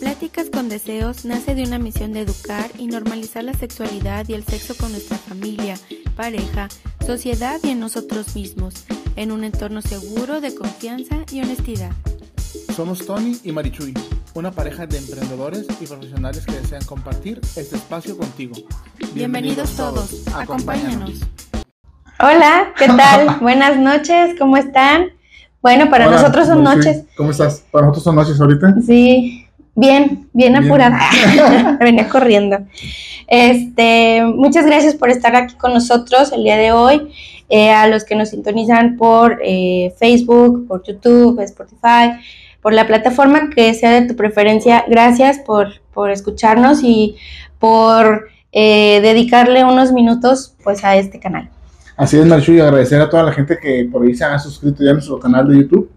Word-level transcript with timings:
Pláticas 0.00 0.48
con 0.48 0.70
Deseos 0.70 1.26
nace 1.26 1.54
de 1.54 1.62
una 1.62 1.78
misión 1.78 2.14
de 2.14 2.20
educar 2.20 2.70
y 2.78 2.86
normalizar 2.86 3.44
la 3.44 3.52
sexualidad 3.52 4.26
y 4.28 4.32
el 4.32 4.44
sexo 4.44 4.74
con 4.74 4.92
nuestra 4.92 5.18
familia, 5.18 5.76
pareja, 6.16 6.68
sociedad 7.06 7.60
y 7.62 7.68
en 7.68 7.80
nosotros 7.80 8.34
mismos, 8.34 8.86
en 9.16 9.30
un 9.30 9.44
entorno 9.44 9.82
seguro 9.82 10.40
de 10.40 10.54
confianza 10.54 11.16
y 11.30 11.42
honestidad. 11.42 11.90
Somos 12.74 13.04
Tony 13.04 13.38
y 13.44 13.52
Marichuy, 13.52 13.92
una 14.32 14.50
pareja 14.50 14.86
de 14.86 14.96
emprendedores 14.96 15.66
y 15.78 15.86
profesionales 15.86 16.46
que 16.46 16.52
desean 16.52 16.84
compartir 16.86 17.38
este 17.56 17.76
espacio 17.76 18.16
contigo. 18.16 18.54
Bienvenidos, 19.12 19.76
todos, 19.76 20.26
acompáñanos. 20.34 21.20
Hola, 22.18 22.72
¿qué 22.78 22.86
tal? 22.86 23.38
Buenas 23.42 23.78
noches, 23.78 24.34
¿cómo 24.38 24.56
están? 24.56 25.08
Bueno, 25.60 25.90
para 25.90 26.08
Hola, 26.08 26.16
nosotros 26.16 26.46
son 26.46 26.62
Marichuy, 26.62 26.86
noches. 26.86 27.04
¿Cómo 27.18 27.32
estás? 27.32 27.64
Para 27.70 27.84
nosotros 27.84 28.04
son 28.04 28.16
noches 28.16 28.40
ahorita. 28.40 28.76
Sí, 28.80 29.46
bien, 29.74 30.28
bien 30.32 30.52
Bien. 30.52 30.56
apurada. 30.56 31.00
Venía 31.80 32.08
corriendo. 32.08 32.58
Este, 33.26 34.24
muchas 34.24 34.66
gracias 34.66 34.94
por 34.94 35.10
estar 35.10 35.36
aquí 35.36 35.54
con 35.54 35.72
nosotros 35.72 36.32
el 36.32 36.44
día 36.44 36.56
de 36.56 36.72
hoy. 36.72 37.10
Eh, 37.52 37.72
a 37.72 37.88
los 37.88 38.04
que 38.04 38.14
nos 38.14 38.28
sintonizan 38.30 38.96
por 38.96 39.40
eh, 39.44 39.92
Facebook, 39.98 40.68
por 40.68 40.84
YouTube, 40.84 41.40
Spotify, 41.40 42.12
por 42.62 42.72
la 42.72 42.86
plataforma 42.86 43.50
que 43.50 43.74
sea 43.74 43.90
de 44.00 44.06
tu 44.06 44.14
preferencia, 44.14 44.84
gracias 44.86 45.40
por, 45.40 45.80
por 45.92 46.12
escucharnos 46.12 46.84
y 46.84 47.16
por 47.58 48.28
eh, 48.52 49.00
dedicarle 49.00 49.64
unos 49.64 49.90
minutos 49.90 50.54
pues 50.62 50.84
a 50.84 50.94
este 50.94 51.18
canal. 51.18 51.50
Así 51.96 52.18
es, 52.18 52.24
Marichuy, 52.24 52.58
y 52.58 52.60
agradecer 52.60 53.00
a 53.00 53.10
toda 53.10 53.24
la 53.24 53.32
gente 53.32 53.58
que 53.60 53.88
por 53.90 54.04
ahí 54.04 54.14
se 54.14 54.24
ha 54.24 54.38
suscrito 54.38 54.84
ya 54.84 54.90
a 54.90 54.94
nuestro 54.94 55.18
canal 55.18 55.48
de 55.48 55.56
YouTube. 55.56 55.90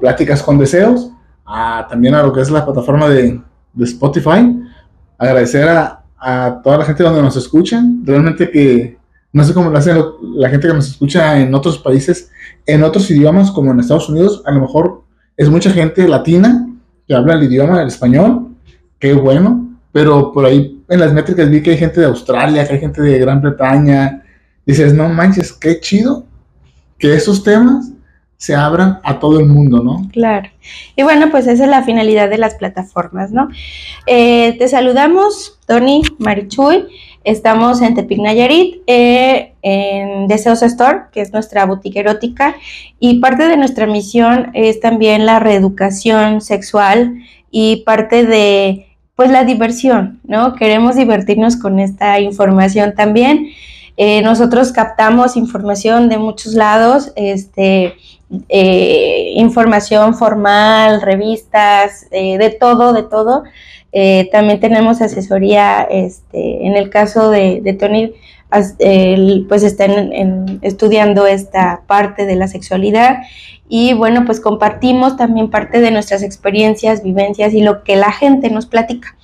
Pláticas 0.00 0.42
con 0.42 0.58
Deseos, 0.58 1.10
a- 1.46 1.86
también 1.88 2.14
a 2.14 2.22
lo 2.22 2.32
que 2.32 2.40
es 2.40 2.50
la 2.50 2.64
plataforma 2.64 3.08
de, 3.08 3.40
de 3.72 3.84
Spotify. 3.84 4.54
Agradecer 5.18 5.68
a, 5.68 6.02
a 6.18 6.60
toda 6.62 6.78
la 6.78 6.84
gente 6.84 7.02
donde 7.02 7.22
nos 7.22 7.36
escuchan. 7.36 8.02
Realmente 8.04 8.50
que 8.50 8.98
no 9.32 9.44
sé 9.44 9.54
cómo 9.54 9.70
lo 9.70 9.78
hace 9.78 9.94
lo- 9.94 10.18
la 10.36 10.48
gente 10.50 10.66
que 10.68 10.74
nos 10.74 10.88
escucha 10.88 11.38
en 11.40 11.54
otros 11.54 11.78
países, 11.78 12.30
en 12.66 12.82
otros 12.82 13.10
idiomas, 13.10 13.50
como 13.50 13.70
en 13.70 13.80
Estados 13.80 14.08
Unidos. 14.08 14.42
A 14.46 14.50
lo 14.52 14.60
mejor 14.60 15.02
es 15.36 15.48
mucha 15.48 15.70
gente 15.70 16.06
latina 16.08 16.68
que 17.06 17.14
habla 17.14 17.34
el 17.34 17.44
idioma, 17.44 17.80
el 17.82 17.88
español. 17.88 18.48
Qué 18.98 19.14
bueno. 19.14 19.62
Pero 19.92 20.32
por 20.32 20.44
ahí 20.44 20.82
en 20.88 21.00
las 21.00 21.12
métricas 21.12 21.48
vi 21.48 21.62
que 21.62 21.70
hay 21.70 21.78
gente 21.78 22.00
de 22.00 22.06
Australia, 22.06 22.66
que 22.66 22.74
hay 22.74 22.80
gente 22.80 23.00
de 23.02 23.18
Gran 23.18 23.40
Bretaña. 23.40 24.22
Dices, 24.66 24.92
no 24.92 25.08
manches, 25.08 25.52
qué 25.52 25.80
chido 25.80 26.26
que 26.98 27.14
esos 27.14 27.42
temas 27.42 27.92
se 28.36 28.54
abran 28.54 29.00
a 29.02 29.18
todo 29.18 29.40
el 29.40 29.46
mundo, 29.46 29.82
¿no? 29.82 30.08
Claro. 30.12 30.48
Y 30.94 31.02
bueno, 31.02 31.30
pues 31.30 31.46
esa 31.46 31.64
es 31.64 31.70
la 31.70 31.82
finalidad 31.82 32.28
de 32.28 32.38
las 32.38 32.54
plataformas, 32.54 33.32
¿no? 33.32 33.48
Eh, 34.06 34.56
te 34.58 34.68
saludamos, 34.68 35.58
Tony, 35.66 36.02
Marichuy. 36.18 36.86
Estamos 37.24 37.82
en 37.82 37.94
Tepic 37.94 38.20
Nayarit, 38.20 38.82
eh, 38.86 39.54
en 39.62 40.28
Deseos 40.28 40.62
Store, 40.62 41.06
que 41.12 41.22
es 41.22 41.32
nuestra 41.32 41.64
boutique 41.64 41.98
erótica. 41.98 42.54
Y 43.00 43.20
parte 43.20 43.48
de 43.48 43.56
nuestra 43.56 43.86
misión 43.86 44.50
es 44.54 44.80
también 44.80 45.26
la 45.26 45.40
reeducación 45.40 46.40
sexual 46.40 47.14
y 47.50 47.82
parte 47.84 48.24
de, 48.26 48.86
pues, 49.16 49.30
la 49.30 49.44
diversión, 49.44 50.20
¿no? 50.24 50.54
Queremos 50.54 50.94
divertirnos 50.94 51.56
con 51.56 51.80
esta 51.80 52.20
información 52.20 52.94
también. 52.94 53.48
Eh, 53.96 54.20
nosotros 54.20 54.72
captamos 54.72 55.36
información 55.36 56.08
de 56.10 56.18
muchos 56.18 56.52
lados, 56.52 57.12
este, 57.16 57.94
eh, 58.48 59.32
información 59.36 60.14
formal, 60.14 61.02
revistas, 61.02 62.06
eh, 62.10 62.38
de 62.38 62.50
todo, 62.50 62.92
de 62.92 63.02
todo. 63.02 63.44
Eh, 63.92 64.28
también 64.32 64.60
tenemos 64.60 65.00
asesoría, 65.00 65.82
este, 65.82 66.66
en 66.66 66.76
el 66.76 66.90
caso 66.90 67.30
de, 67.30 67.60
de 67.62 67.72
Tony, 67.72 68.14
pues 68.50 69.62
está 69.62 69.84
en- 69.86 70.12
en- 70.12 70.58
estudiando 70.62 71.26
esta 71.26 71.82
parte 71.86 72.26
de 72.26 72.36
la 72.36 72.48
sexualidad 72.48 73.18
y 73.68 73.94
bueno, 73.94 74.24
pues 74.24 74.38
compartimos 74.38 75.16
también 75.16 75.50
parte 75.50 75.80
de 75.80 75.90
nuestras 75.90 76.22
experiencias, 76.22 77.02
vivencias 77.02 77.52
y 77.52 77.62
lo 77.62 77.82
que 77.82 77.96
la 77.96 78.12
gente 78.12 78.48
nos 78.48 78.66
platica. 78.66 79.16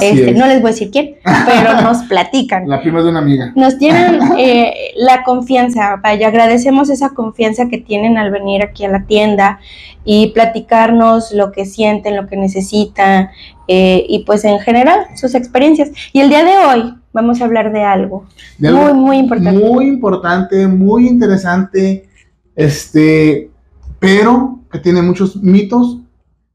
Este, 0.00 0.30
es. 0.30 0.36
no 0.36 0.46
les 0.46 0.60
voy 0.62 0.68
a 0.70 0.72
decir 0.72 0.90
quién, 0.92 1.16
pero 1.24 1.80
nos 1.82 2.04
platican 2.04 2.68
La 2.68 2.80
prima 2.80 3.02
de 3.02 3.08
una 3.08 3.18
amiga. 3.18 3.52
nos 3.56 3.76
tienen 3.78 4.20
eh, 4.38 4.92
la 4.96 5.24
confianza, 5.24 5.96
vaya, 6.00 6.28
agradecemos 6.28 6.90
esa 6.90 7.08
confianza 7.10 7.68
que 7.68 7.78
tienen 7.78 8.18
al 8.18 8.30
venir 8.30 8.62
aquí 8.62 8.84
a 8.84 8.88
la 8.88 9.02
tienda 9.04 9.58
y 10.04 10.28
platicarnos 10.28 11.32
lo 11.32 11.50
que 11.50 11.64
sienten, 11.66 12.14
lo 12.16 12.28
que 12.28 12.36
necesitan 12.36 13.30
eh, 13.66 14.06
y 14.08 14.20
pues 14.20 14.44
en 14.44 14.60
general 14.60 15.06
sus 15.16 15.34
experiencias. 15.34 15.90
Y 16.12 16.20
el 16.20 16.28
día 16.28 16.44
de 16.44 16.56
hoy 16.56 16.94
vamos 17.18 17.40
a 17.40 17.46
hablar 17.46 17.72
de 17.72 17.82
algo 17.82 18.26
De 18.58 18.68
algo 18.68 18.94
muy, 18.94 18.94
muy 18.94 19.16
importante. 19.18 19.58
Muy 19.58 19.88
importante, 19.88 20.68
muy 20.68 21.08
interesante, 21.08 22.08
este, 22.54 23.50
pero 23.98 24.60
que 24.70 24.78
tiene 24.78 25.02
muchos 25.02 25.36
mitos, 25.42 25.98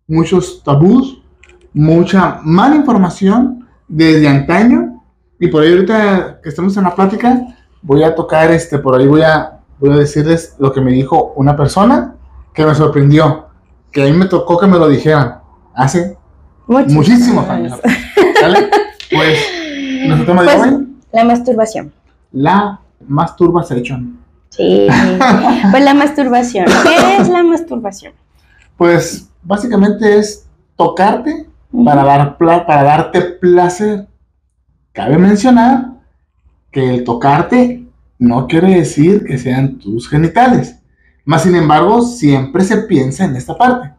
muchos 0.08 0.64
tabús, 0.64 1.22
mucha 1.74 2.40
mala 2.44 2.76
información 2.78 3.68
desde 3.88 4.28
antaño. 4.28 5.04
Y 5.38 5.48
por 5.48 5.64
ahí 5.64 5.74
ahorita 5.74 6.40
que 6.42 6.50
estamos 6.50 6.78
en 6.78 6.84
la 6.84 6.96
plática, 6.96 7.42
voy 7.82 8.04
a 8.04 8.16
tocar, 8.16 8.50
este, 8.52 8.78
por 8.78 8.98
ahí 8.98 9.08
voy 9.08 9.24
a, 9.24 9.60
voy 9.80 9.92
a 9.92 9.98
decirles 9.98 10.56
lo 10.60 10.72
que 10.72 10.80
me 10.80 10.92
dijo 10.92 11.34
una 11.36 11.58
persona 11.58 12.16
que 12.54 12.66
me 12.66 12.74
sorprendió, 12.74 13.48
que 13.92 14.04
a 14.04 14.06
mí 14.06 14.14
me 14.14 14.28
tocó 14.28 14.58
que 14.58 14.68
me 14.68 14.78
lo 14.78 14.88
dijeran 14.88 15.40
hace 15.76 16.18
Muchísimas 16.66 16.94
muchísimos 16.96 17.50
años. 17.50 17.80
¿Sale? 18.40 18.70
Pues, 19.14 19.38
nuestro 20.08 20.26
tema 20.28 20.42
de 20.44 20.48
Pues, 20.48 20.62
hoy, 20.74 20.88
La 21.12 21.24
masturbación. 21.24 21.94
la 22.32 22.80
masturbation. 23.08 24.18
Sí. 24.50 24.88
pues 25.72 25.84
la 25.84 25.94
masturbación. 25.94 26.66
¿Qué 26.66 27.18
es 27.22 27.30
la 27.30 27.44
masturbación? 27.44 28.14
Pues 28.78 29.30
básicamente 29.42 30.18
es 30.18 30.48
tocarte 30.76 31.48
para, 31.86 32.04
dar 32.04 32.38
pla- 32.38 32.66
para 32.66 32.84
darte 32.84 33.22
placer. 33.22 34.08
Cabe 34.92 35.18
mencionar 35.18 35.88
que 36.72 36.96
el 36.96 37.04
tocarte 37.04 37.84
no 38.20 38.48
quiere 38.48 38.76
decir 38.76 39.26
que 39.26 39.38
sean 39.38 39.80
tus 39.80 40.08
genitales. 40.08 40.80
Más 41.26 41.44
sin 41.44 41.56
embargo, 41.56 42.02
siempre 42.02 42.64
se 42.64 42.78
piensa 42.84 43.26
en 43.26 43.36
esta 43.36 43.58
parte. 43.58 43.92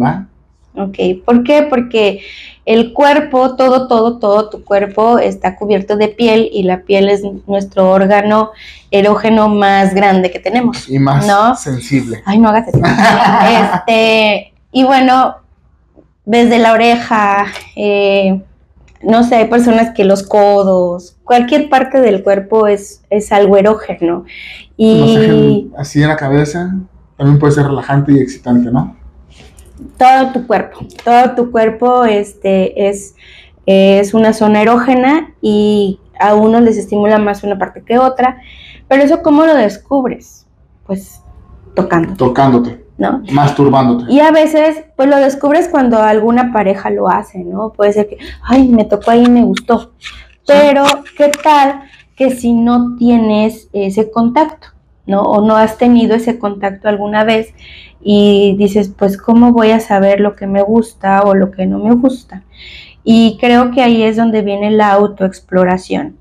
¿va? 0.00 0.26
Ok, 0.74 0.96
¿por 1.24 1.42
qué? 1.44 1.66
Porque 1.68 2.20
el 2.64 2.92
cuerpo, 2.92 3.56
todo, 3.56 3.88
todo, 3.88 4.18
todo 4.18 4.48
tu 4.48 4.64
cuerpo 4.64 5.18
está 5.18 5.56
cubierto 5.56 5.96
de 5.96 6.08
piel 6.08 6.48
y 6.52 6.62
la 6.62 6.82
piel 6.82 7.08
es 7.08 7.22
nuestro 7.46 7.90
órgano 7.90 8.50
erógeno 8.90 9.48
más 9.48 9.94
grande 9.94 10.30
que 10.30 10.38
tenemos. 10.38 10.88
Y 10.88 10.98
más 10.98 11.26
No. 11.26 11.56
sensible. 11.56 12.22
Ay, 12.24 12.38
no 12.38 12.48
hagas 12.50 12.68
eso. 12.68 12.78
este, 13.74 14.52
y 14.70 14.84
bueno, 14.84 15.36
desde 16.24 16.58
la 16.58 16.72
oreja, 16.72 17.46
eh, 17.74 18.40
no 19.02 19.24
sé, 19.24 19.34
hay 19.36 19.48
personas 19.48 19.90
que 19.94 20.04
los 20.04 20.22
codos, 20.22 21.16
cualquier 21.24 21.68
parte 21.68 22.00
del 22.00 22.22
cuerpo 22.22 22.68
es, 22.68 23.02
es 23.10 23.32
algo 23.32 23.56
erógeno. 23.56 24.24
Y 24.76 25.68
así 25.76 26.00
en 26.02 26.08
la 26.08 26.16
cabeza 26.16 26.72
también 27.16 27.38
puede 27.38 27.52
ser 27.54 27.66
relajante 27.66 28.12
y 28.12 28.18
excitante, 28.20 28.70
¿no? 28.70 28.96
Todo 29.96 30.32
tu 30.32 30.46
cuerpo, 30.46 30.80
todo 31.04 31.34
tu 31.34 31.50
cuerpo 31.50 32.04
este, 32.04 32.88
es, 32.88 33.14
es 33.66 34.14
una 34.14 34.32
zona 34.32 34.62
erógena 34.62 35.34
y 35.40 36.00
a 36.18 36.34
unos 36.34 36.62
les 36.62 36.76
estimula 36.76 37.18
más 37.18 37.42
una 37.42 37.58
parte 37.58 37.82
que 37.82 37.98
otra, 37.98 38.38
pero 38.88 39.02
eso 39.02 39.22
¿cómo 39.22 39.44
lo 39.44 39.54
descubres? 39.54 40.46
Pues 40.86 41.22
tocando, 41.74 42.14
Tocándote, 42.14 42.84
¿no? 42.98 43.22
masturbándote. 43.32 44.12
Y 44.12 44.20
a 44.20 44.30
veces, 44.30 44.84
pues 44.96 45.08
lo 45.08 45.16
descubres 45.16 45.68
cuando 45.68 45.98
alguna 46.02 46.52
pareja 46.52 46.90
lo 46.90 47.08
hace, 47.08 47.38
¿no? 47.38 47.72
Puede 47.72 47.92
ser 47.92 48.08
que, 48.08 48.18
ay, 48.42 48.68
me 48.68 48.84
tocó 48.84 49.10
ahí 49.10 49.24
y 49.24 49.30
me 49.30 49.42
gustó. 49.42 49.92
Pero, 50.46 50.84
¿qué 51.16 51.30
tal 51.42 51.82
que 52.16 52.30
si 52.30 52.52
no 52.52 52.96
tienes 52.96 53.68
ese 53.72 54.10
contacto, 54.10 54.68
¿no? 55.06 55.22
O 55.22 55.46
no 55.46 55.56
has 55.56 55.78
tenido 55.78 56.14
ese 56.14 56.38
contacto 56.38 56.88
alguna 56.88 57.24
vez 57.24 57.54
y 58.02 58.56
dices, 58.56 58.90
pues, 58.96 59.16
¿cómo 59.16 59.52
voy 59.52 59.70
a 59.70 59.80
saber 59.80 60.20
lo 60.20 60.34
que 60.34 60.46
me 60.46 60.62
gusta 60.62 61.22
o 61.22 61.34
lo 61.34 61.50
que 61.50 61.66
no 61.66 61.78
me 61.78 61.94
gusta? 61.94 62.42
Y 63.04 63.38
creo 63.40 63.70
que 63.70 63.82
ahí 63.82 64.02
es 64.02 64.16
donde 64.16 64.42
viene 64.42 64.70
la 64.70 64.92
autoexploración. 64.92 66.16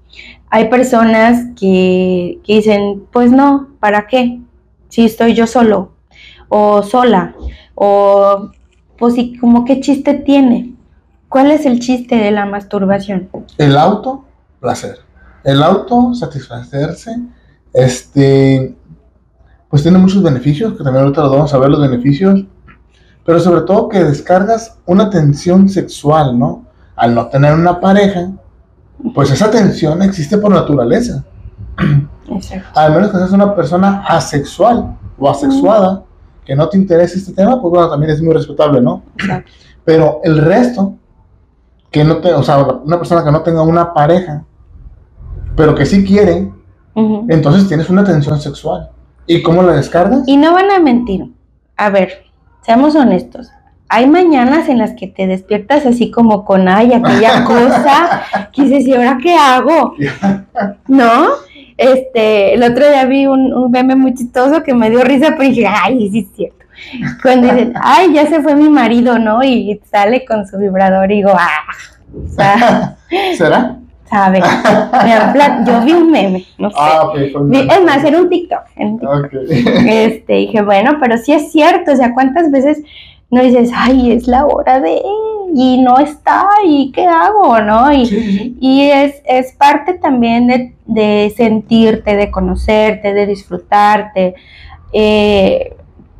Hay 0.49 0.69
personas 0.69 1.45
que, 1.59 2.39
que 2.43 2.55
dicen, 2.55 3.03
pues 3.11 3.31
no, 3.31 3.69
¿para 3.79 4.07
qué? 4.07 4.39
Si 4.89 5.05
estoy 5.05 5.33
yo 5.33 5.47
solo 5.47 5.93
o 6.49 6.83
sola, 6.83 7.33
o 7.75 8.51
pues 8.97 9.17
y 9.17 9.37
como 9.37 9.63
qué 9.63 9.79
chiste 9.79 10.13
tiene. 10.13 10.75
¿Cuál 11.29 11.49
es 11.51 11.65
el 11.65 11.79
chiste 11.79 12.15
de 12.15 12.31
la 12.31 12.45
masturbación? 12.45 13.29
El 13.57 13.77
auto, 13.77 14.25
placer. 14.59 14.97
El 15.45 15.63
auto, 15.63 16.13
satisfacerse, 16.13 17.15
este, 17.73 18.75
pues 19.71 19.83
tiene 19.83 19.97
muchos 19.97 20.21
beneficios, 20.21 20.73
que 20.73 20.83
también 20.83 21.05
ahorita 21.05 21.21
los 21.21 21.31
vamos 21.31 21.53
a 21.53 21.57
ver 21.57 21.69
los 21.69 21.81
beneficios. 21.81 22.43
pero 23.25 23.39
sobre 23.39 23.61
todo 23.61 23.87
que 23.87 24.03
descargas 24.03 24.77
una 24.85 25.09
tensión 25.09 25.69
sexual, 25.69 26.37
¿no? 26.37 26.65
Al 26.95 27.15
no 27.15 27.27
tener 27.27 27.53
una 27.53 27.79
pareja, 27.79 28.31
pues 29.15 29.31
esa 29.31 29.49
tensión 29.49 30.01
existe 30.01 30.37
por 30.37 30.51
naturaleza. 30.51 31.23
Exacto. 32.29 32.79
Al 32.79 32.93
menos 32.93 33.11
que 33.11 33.17
seas 33.17 33.31
una 33.31 33.55
persona 33.55 34.03
asexual 34.07 34.97
o 35.17 35.29
asexuada, 35.29 36.03
que 36.43 36.55
no 36.55 36.67
te 36.67 36.77
interese 36.77 37.19
este 37.19 37.33
tema, 37.33 37.61
pues 37.61 37.71
bueno, 37.71 37.89
también 37.89 38.11
es 38.11 38.21
muy 38.21 38.33
respetable, 38.33 38.81
¿no? 38.81 39.03
Exacto. 39.17 39.51
Pero 39.85 40.19
el 40.23 40.37
resto, 40.37 40.95
que 41.91 42.03
no 42.03 42.17
te, 42.17 42.33
o 42.33 42.43
sea, 42.43 42.61
una 42.63 42.97
persona 42.97 43.23
que 43.23 43.31
no 43.31 43.41
tenga 43.41 43.61
una 43.61 43.93
pareja, 43.93 44.43
pero 45.55 45.73
que 45.75 45.85
sí 45.85 46.03
quiere, 46.03 46.51
entonces 47.29 47.67
tienes 47.67 47.89
una 47.89 48.03
tensión 48.03 48.39
sexual. 48.39 48.89
¿Y 49.27 49.41
cómo 49.41 49.63
la 49.63 49.73
descargas? 49.73 50.23
Y 50.27 50.37
no 50.37 50.53
van 50.53 50.71
a 50.71 50.79
mentir. 50.79 51.25
A 51.77 51.89
ver, 51.89 52.23
seamos 52.63 52.95
honestos. 52.95 53.49
Hay 53.89 54.07
mañanas 54.07 54.69
en 54.69 54.77
las 54.77 54.93
que 54.93 55.07
te 55.07 55.27
despiertas 55.27 55.85
así 55.85 56.11
como 56.11 56.45
con 56.45 56.67
ay, 56.67 56.93
aquella 56.93 57.43
cosa, 57.45 58.23
que 58.53 58.63
dices, 58.63 58.87
¿y 58.87 58.93
ahora 58.93 59.17
qué 59.21 59.35
hago? 59.35 59.95
¿No? 60.87 61.27
Este, 61.77 62.53
el 62.53 62.63
otro 62.63 62.87
día 62.87 63.05
vi 63.05 63.25
un, 63.25 63.53
un 63.53 63.71
meme 63.71 63.95
muy 63.95 64.13
chistoso 64.13 64.63
que 64.63 64.73
me 64.73 64.89
dio 64.89 65.03
risa, 65.03 65.35
pero 65.37 65.49
dije, 65.49 65.67
ay, 65.67 66.09
sí 66.11 66.19
es 66.19 66.35
cierto. 66.35 66.61
Cuando 67.21 67.47
dicen, 67.47 67.73
ay, 67.81 68.13
ya 68.13 68.27
se 68.27 68.41
fue 68.41 68.55
mi 68.55 68.69
marido, 68.69 69.19
¿no? 69.19 69.43
Y 69.43 69.81
sale 69.89 70.25
con 70.25 70.47
su 70.47 70.57
vibrador 70.57 71.11
y 71.11 71.15
digo, 71.17 71.31
ah, 71.33 71.63
o 72.13 72.27
sea, 72.29 72.97
¿Será? 73.37 73.77
Sabe. 74.11 74.39
Me 75.03 75.13
han 75.13 75.33
pla- 75.33 75.63
Yo 75.65 75.81
vi 75.83 75.93
un 75.93 76.11
meme, 76.11 76.45
no 76.59 76.69
sé. 76.69 76.75
Ah, 76.79 77.03
ok. 77.05 77.15
Vi- 77.45 77.65
no. 77.65 77.73
es 77.73 77.83
más, 77.83 78.03
era 78.03 78.19
un 78.21 78.29
TikTok. 78.29 78.59
un. 78.77 78.99
Este, 79.89 80.33
dije, 80.33 80.61
bueno, 80.61 80.97
pero 80.99 81.17
sí 81.17 81.33
es 81.33 81.51
cierto, 81.51 81.93
o 81.93 81.95
sea, 81.95 82.13
¿cuántas 82.13 82.51
veces 82.51 82.83
no 83.31 83.41
dices, 83.41 83.71
ay, 83.73 84.11
es 84.11 84.27
la 84.27 84.45
hora 84.45 84.79
de, 84.81 85.01
y 85.55 85.81
no 85.81 85.97
está, 85.99 86.47
y 86.65 86.91
qué 86.91 87.05
hago, 87.07 87.59
no? 87.61 87.91
Y, 87.93 88.05
sí. 88.05 88.57
y 88.59 88.81
es, 88.89 89.21
es 89.25 89.53
parte 89.53 89.93
también 89.93 90.47
de, 90.47 90.73
de 90.85 91.33
sentirte, 91.35 92.15
de 92.17 92.29
conocerte, 92.29 93.13
de 93.13 93.25
disfrutarte. 93.25 94.35
Eh, 94.93 95.75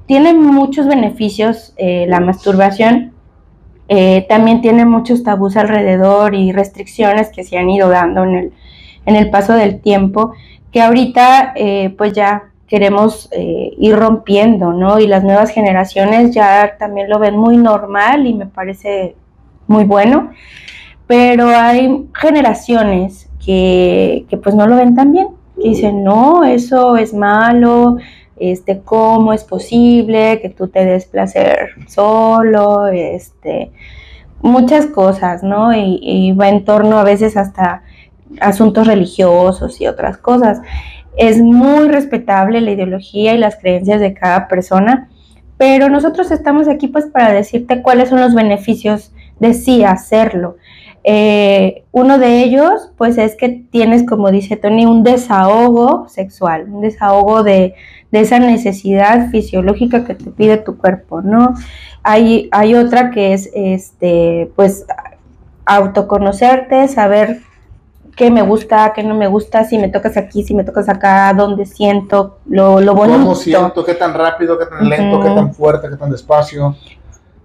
tiene 0.06 0.34
muchos 0.34 0.88
beneficios 0.88 1.74
eh, 1.78 2.06
la 2.08 2.20
masturbación. 2.22 3.12
Eh, 3.94 4.26
también 4.30 4.62
tiene 4.62 4.86
muchos 4.86 5.22
tabús 5.22 5.58
alrededor 5.58 6.34
y 6.34 6.54
restricciones 6.54 7.28
que 7.28 7.44
se 7.44 7.58
han 7.58 7.70
ido 7.70 7.90
dando 7.90 8.24
en 8.24 8.36
el, 8.36 8.54
en 9.06 9.18
el 9.18 9.30
paso 9.30 9.52
del 9.52 9.82
tiempo, 9.82 10.32
que 10.72 10.82
ahorita 10.82 11.52
eh, 11.58 11.94
pues 11.98 12.14
ya 12.14 12.44
queremos 12.68 13.28
eh, 13.34 13.74
ir 13.78 13.98
rompiendo, 13.98 14.72
¿no? 14.72 14.98
Y 14.98 15.08
las 15.08 15.26
nuevas 15.26 15.50
generaciones 15.50 16.34
ya 16.34 16.78
también 16.80 17.10
lo 17.10 17.20
ven 17.20 17.36
muy 17.36 17.58
normal 17.58 18.26
y 18.26 18.34
me 18.34 18.46
parece 18.46 19.18
muy 19.68 19.84
bueno, 19.84 20.30
pero 21.06 21.50
hay 21.50 22.08
generaciones 22.14 23.30
que, 23.46 24.26
que 24.30 24.38
pues 24.38 24.56
no 24.56 24.68
lo 24.68 24.78
ven 24.78 24.96
tan 24.96 25.12
bien, 25.12 25.28
que 25.58 25.68
dicen, 25.68 26.02
no, 26.02 26.46
eso 26.46 26.96
es 26.96 27.14
malo, 27.14 27.98
este, 28.42 28.82
cómo 28.82 29.34
es 29.34 29.44
posible 29.44 30.40
que 30.42 30.50
tú 30.50 30.68
te 30.68 30.86
des 30.86 31.06
placer 31.06 31.70
solo, 31.88 32.88
este, 32.88 33.72
muchas 34.42 34.88
cosas, 34.88 35.44
¿no? 35.44 35.74
Y, 35.74 36.00
y 36.02 36.32
va 36.34 36.50
en 36.50 36.66
torno 36.66 36.98
a 36.98 37.04
veces 37.04 37.38
hasta 37.38 37.84
asuntos 38.40 38.88
religiosos 38.88 39.82
y 39.82 39.88
otras 39.88 40.18
cosas. 40.18 40.62
Es 41.18 41.42
muy 41.42 41.90
respetable 41.90 42.62
la 42.62 42.72
ideología 42.72 43.34
y 43.34 43.38
las 43.38 43.58
creencias 43.58 44.00
de 44.00 44.14
cada 44.14 44.48
persona, 44.48 45.10
pero 45.58 45.90
nosotros 45.90 46.32
estamos 46.32 46.68
aquí 46.68 46.88
pues 46.88 47.06
para 47.06 47.32
decirte 47.32 47.82
cuáles 47.82 48.10
son 48.10 48.22
los 48.22 48.34
beneficios 48.34 49.12
de 49.40 49.54
sí 49.54 49.84
hacerlo. 49.84 50.58
Eh, 51.04 51.84
uno 51.92 52.20
de 52.20 52.44
ellos, 52.44 52.92
pues 52.98 53.18
es 53.18 53.36
que 53.36 53.50
tienes, 53.50 54.06
como 54.06 54.30
dice 54.30 54.56
Tony, 54.56 54.86
un 54.86 55.04
desahogo 55.04 56.08
sexual, 56.08 56.68
un 56.72 56.82
desahogo 56.82 57.44
de, 57.44 57.74
de 58.12 58.20
esa 58.20 58.38
necesidad 58.40 59.30
fisiológica 59.30 60.06
que 60.06 60.14
te 60.14 60.30
pide 60.30 60.58
tu 60.58 60.78
cuerpo, 60.78 61.22
¿no? 61.22 61.56
Hay, 62.04 62.50
hay 62.52 62.76
otra 62.76 63.10
que 63.10 63.34
es, 63.34 63.50
este, 63.54 64.52
pues, 64.56 64.86
autoconocerte, 65.66 66.88
saber 66.88 67.40
qué 68.16 68.30
me 68.30 68.42
gusta, 68.44 68.94
qué 68.94 69.04
no 69.04 69.16
me 69.16 69.28
gusta, 69.28 69.64
si 69.64 69.78
me 69.80 69.88
tocas 69.88 70.18
aquí, 70.18 70.44
si 70.44 70.54
me 70.54 70.64
tocas 70.64 70.90
acá, 70.90 71.34
dónde 71.34 71.66
siento, 71.66 72.38
lo, 72.46 72.80
lo 72.80 72.94
bonito. 72.94 73.20
¿Cómo 73.20 73.36
siento? 73.36 73.84
¿Qué 73.84 73.96
tan 73.96 74.14
rápido? 74.14 74.60
¿Qué 74.60 74.66
tan 74.66 74.88
lento? 74.88 75.20
¿Qué 75.22 75.30
tan 75.30 75.54
fuerte? 75.54 75.90
¿Qué 75.90 75.96
tan 75.96 76.12
despacio? 76.12 76.76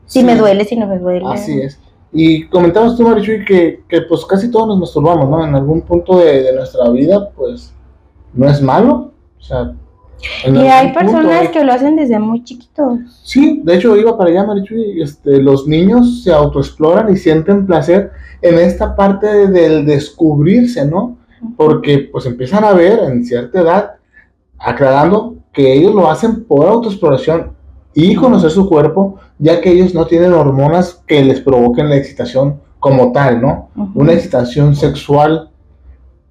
Si 0.04 0.22
me 0.22 0.36
duele, 0.36 0.64
si 0.64 0.76
no 0.76 0.86
me 0.86 0.98
duele. 0.98 1.26
Así 1.32 1.60
es. 1.60 1.80
Y 2.18 2.46
comentabas 2.48 2.96
tú, 2.96 3.02
Marichuy, 3.02 3.44
que, 3.44 3.82
que 3.88 4.00
pues 4.02 4.24
casi 4.24 4.50
todos 4.50 4.68
nos 4.68 4.78
masturbamos, 4.78 5.28
¿no? 5.28 5.44
En 5.46 5.54
algún 5.54 5.82
punto 5.82 6.18
de, 6.18 6.42
de 6.44 6.54
nuestra 6.54 6.88
vida, 6.90 7.28
pues, 7.36 7.74
no 8.32 8.48
es 8.48 8.62
malo. 8.62 9.12
O 9.38 9.42
sea, 9.42 9.74
Y 10.46 10.56
hay 10.56 10.92
personas 10.94 11.42
hay- 11.42 11.48
que 11.48 11.62
lo 11.62 11.72
hacen 11.72 11.94
desde 11.96 12.18
muy 12.18 12.42
chiquitos. 12.42 12.98
Sí, 13.22 13.60
de 13.62 13.74
hecho 13.76 13.94
iba 13.96 14.16
para 14.16 14.30
allá, 14.30 14.44
Marichuy. 14.46 15.02
Este, 15.02 15.42
los 15.42 15.66
niños 15.68 16.22
se 16.24 16.32
autoexploran 16.32 17.12
y 17.12 17.16
sienten 17.16 17.66
placer 17.66 18.10
en 18.40 18.58
esta 18.58 18.96
parte 18.96 19.48
del 19.48 19.84
descubrirse, 19.84 20.86
¿no? 20.86 21.18
Porque 21.56 22.08
pues 22.10 22.24
empiezan 22.24 22.64
a 22.64 22.72
ver 22.72 22.98
en 23.04 23.24
cierta 23.26 23.60
edad, 23.60 23.90
aclarando 24.58 25.36
que 25.52 25.74
ellos 25.74 25.94
lo 25.94 26.10
hacen 26.10 26.44
por 26.44 26.66
autoexploración 26.66 27.52
y 27.94 28.14
conocer 28.14 28.50
su 28.50 28.68
cuerpo, 28.68 29.16
ya 29.38 29.60
que 29.60 29.70
ellos 29.72 29.94
no 29.94 30.06
tienen 30.06 30.32
hormonas 30.32 31.02
que 31.06 31.22
les 31.24 31.40
provoquen 31.40 31.88
la 31.90 31.96
excitación 31.96 32.60
como 32.78 33.12
tal, 33.12 33.40
¿no? 33.40 33.70
Una 33.94 34.12
excitación 34.12 34.74
sexual 34.76 35.50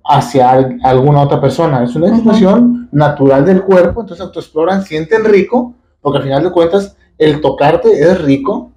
hacia 0.04 0.52
al- 0.52 0.80
alguna 0.84 1.22
otra 1.22 1.42
persona. 1.42 1.84
Es 1.84 1.96
una 1.96 2.08
excitación 2.10 2.90
natural 2.92 3.46
del 3.46 3.64
cuerpo, 3.64 4.02
entonces 4.02 4.26
autoexploran, 4.26 4.84
sienten 4.84 5.26
rico, 5.26 5.74
porque 6.02 6.20
al 6.20 6.24
final 6.24 6.44
de 6.44 6.52
cuentas 6.52 6.96
el 7.18 7.42
tocarte 7.42 7.90
es 8.00 8.22
rico, 8.22 8.72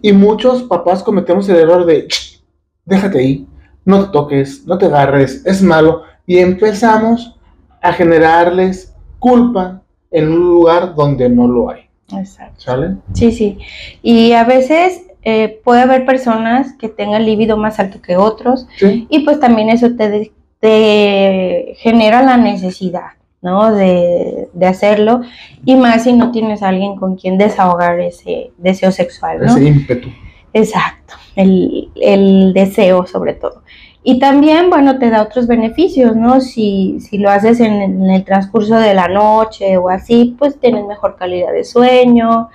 y 0.00 0.12
muchos 0.14 0.62
papás 0.62 1.02
cometemos 1.02 1.46
el 1.50 1.56
error 1.56 1.84
de, 1.84 2.06
"Ch, 2.08 2.42
déjate 2.86 3.18
ahí, 3.18 3.46
no 3.84 4.04
te 4.06 4.10
toques, 4.12 4.66
no 4.66 4.78
te 4.78 4.86
agarres, 4.86 5.44
es 5.44 5.62
malo. 5.62 6.02
Y 6.26 6.38
empezamos 6.38 7.38
a 7.82 7.92
generarles 7.92 8.94
culpa 9.18 9.82
en 10.10 10.32
un 10.32 10.38
lugar 10.48 10.94
donde 10.94 11.28
no 11.28 11.46
lo 11.48 11.68
hay. 11.70 11.81
Exacto. 12.18 12.60
¿Sale? 12.60 12.96
Sí, 13.14 13.32
sí. 13.32 13.58
Y 14.02 14.32
a 14.32 14.44
veces 14.44 15.02
eh, 15.22 15.60
puede 15.64 15.82
haber 15.82 16.04
personas 16.04 16.72
que 16.74 16.88
tengan 16.88 17.24
libido 17.24 17.56
más 17.56 17.78
alto 17.78 18.00
que 18.02 18.16
otros 18.16 18.66
Sí. 18.76 19.06
y 19.08 19.20
pues 19.20 19.38
también 19.40 19.68
eso 19.68 19.94
te, 19.96 20.32
te 20.60 21.74
genera 21.78 22.22
la 22.22 22.36
necesidad, 22.36 23.10
¿no? 23.40 23.72
De, 23.74 24.48
de 24.52 24.66
hacerlo 24.66 25.22
y 25.64 25.76
más 25.76 26.04
si 26.04 26.12
no 26.12 26.30
tienes 26.32 26.62
a 26.62 26.68
alguien 26.68 26.96
con 26.96 27.16
quien 27.16 27.38
desahogar 27.38 28.00
ese 28.00 28.52
deseo 28.58 28.90
sexual, 28.92 29.38
¿no? 29.40 29.46
Ese 29.56 29.64
ímpetu. 29.64 30.08
Exacto, 30.54 31.14
el, 31.34 31.90
el 31.96 32.52
deseo 32.52 33.06
sobre 33.06 33.34
todo. 33.34 33.61
Y 34.04 34.18
también, 34.18 34.68
bueno, 34.68 34.98
te 34.98 35.10
da 35.10 35.22
otros 35.22 35.46
beneficios, 35.46 36.16
¿no? 36.16 36.40
Si, 36.40 36.98
si 37.00 37.18
lo 37.18 37.30
haces 37.30 37.60
en, 37.60 37.74
en 37.80 38.10
el 38.10 38.24
transcurso 38.24 38.76
de 38.76 38.94
la 38.94 39.06
noche 39.08 39.76
o 39.76 39.88
así, 39.88 40.34
pues 40.38 40.58
tienes 40.58 40.84
mejor 40.86 41.16
calidad 41.16 41.52
de 41.52 41.62
sueño. 41.64 42.48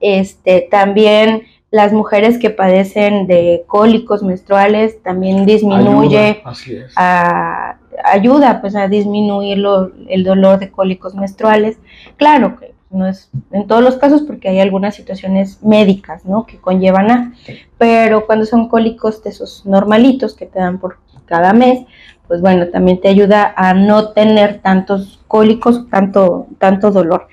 Este, 0.00 0.68
también 0.70 1.42
las 1.70 1.92
mujeres 1.92 2.38
que 2.38 2.50
padecen 2.50 3.26
de 3.26 3.64
cólicos 3.66 4.22
menstruales 4.22 5.02
también 5.02 5.46
disminuye, 5.46 6.18
Ayuda, 6.18 6.50
Así 6.50 6.76
es. 6.76 6.92
a- 6.96 7.78
ayuda 8.04 8.60
pues 8.60 8.74
a 8.76 8.88
disminuir 8.88 9.58
lo- 9.58 9.90
el 10.08 10.22
dolor 10.24 10.58
de 10.58 10.70
cólicos 10.70 11.14
menstruales. 11.14 11.78
Claro 12.16 12.56
que 12.58 12.74
no 12.92 13.06
es 13.06 13.30
en 13.50 13.66
todos 13.66 13.82
los 13.82 13.96
casos 13.96 14.22
porque 14.22 14.48
hay 14.48 14.60
algunas 14.60 14.94
situaciones 14.94 15.62
médicas, 15.62 16.24
¿no? 16.24 16.46
Que 16.46 16.58
conllevan 16.58 17.10
a, 17.10 17.34
pero 17.78 18.26
cuando 18.26 18.46
son 18.46 18.68
cólicos 18.68 19.22
de 19.22 19.30
esos 19.30 19.64
normalitos 19.66 20.34
que 20.34 20.46
te 20.46 20.58
dan 20.58 20.78
por 20.78 20.98
cada 21.26 21.52
mes, 21.52 21.86
pues 22.28 22.40
bueno, 22.40 22.68
también 22.68 23.00
te 23.00 23.08
ayuda 23.08 23.52
a 23.56 23.74
no 23.74 24.10
tener 24.10 24.60
tantos 24.60 25.20
cólicos, 25.28 25.88
tanto, 25.90 26.46
tanto 26.58 26.90
dolor. 26.90 27.28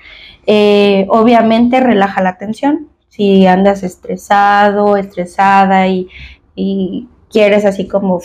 Eh, 0.46 1.06
obviamente 1.08 1.80
relaja 1.80 2.22
la 2.22 2.36
tensión. 2.38 2.88
Si 3.08 3.46
andas 3.46 3.82
estresado, 3.82 4.96
estresada 4.96 5.86
y, 5.88 6.08
y 6.54 7.08
quieres 7.30 7.64
así 7.64 7.86
como 7.86 8.20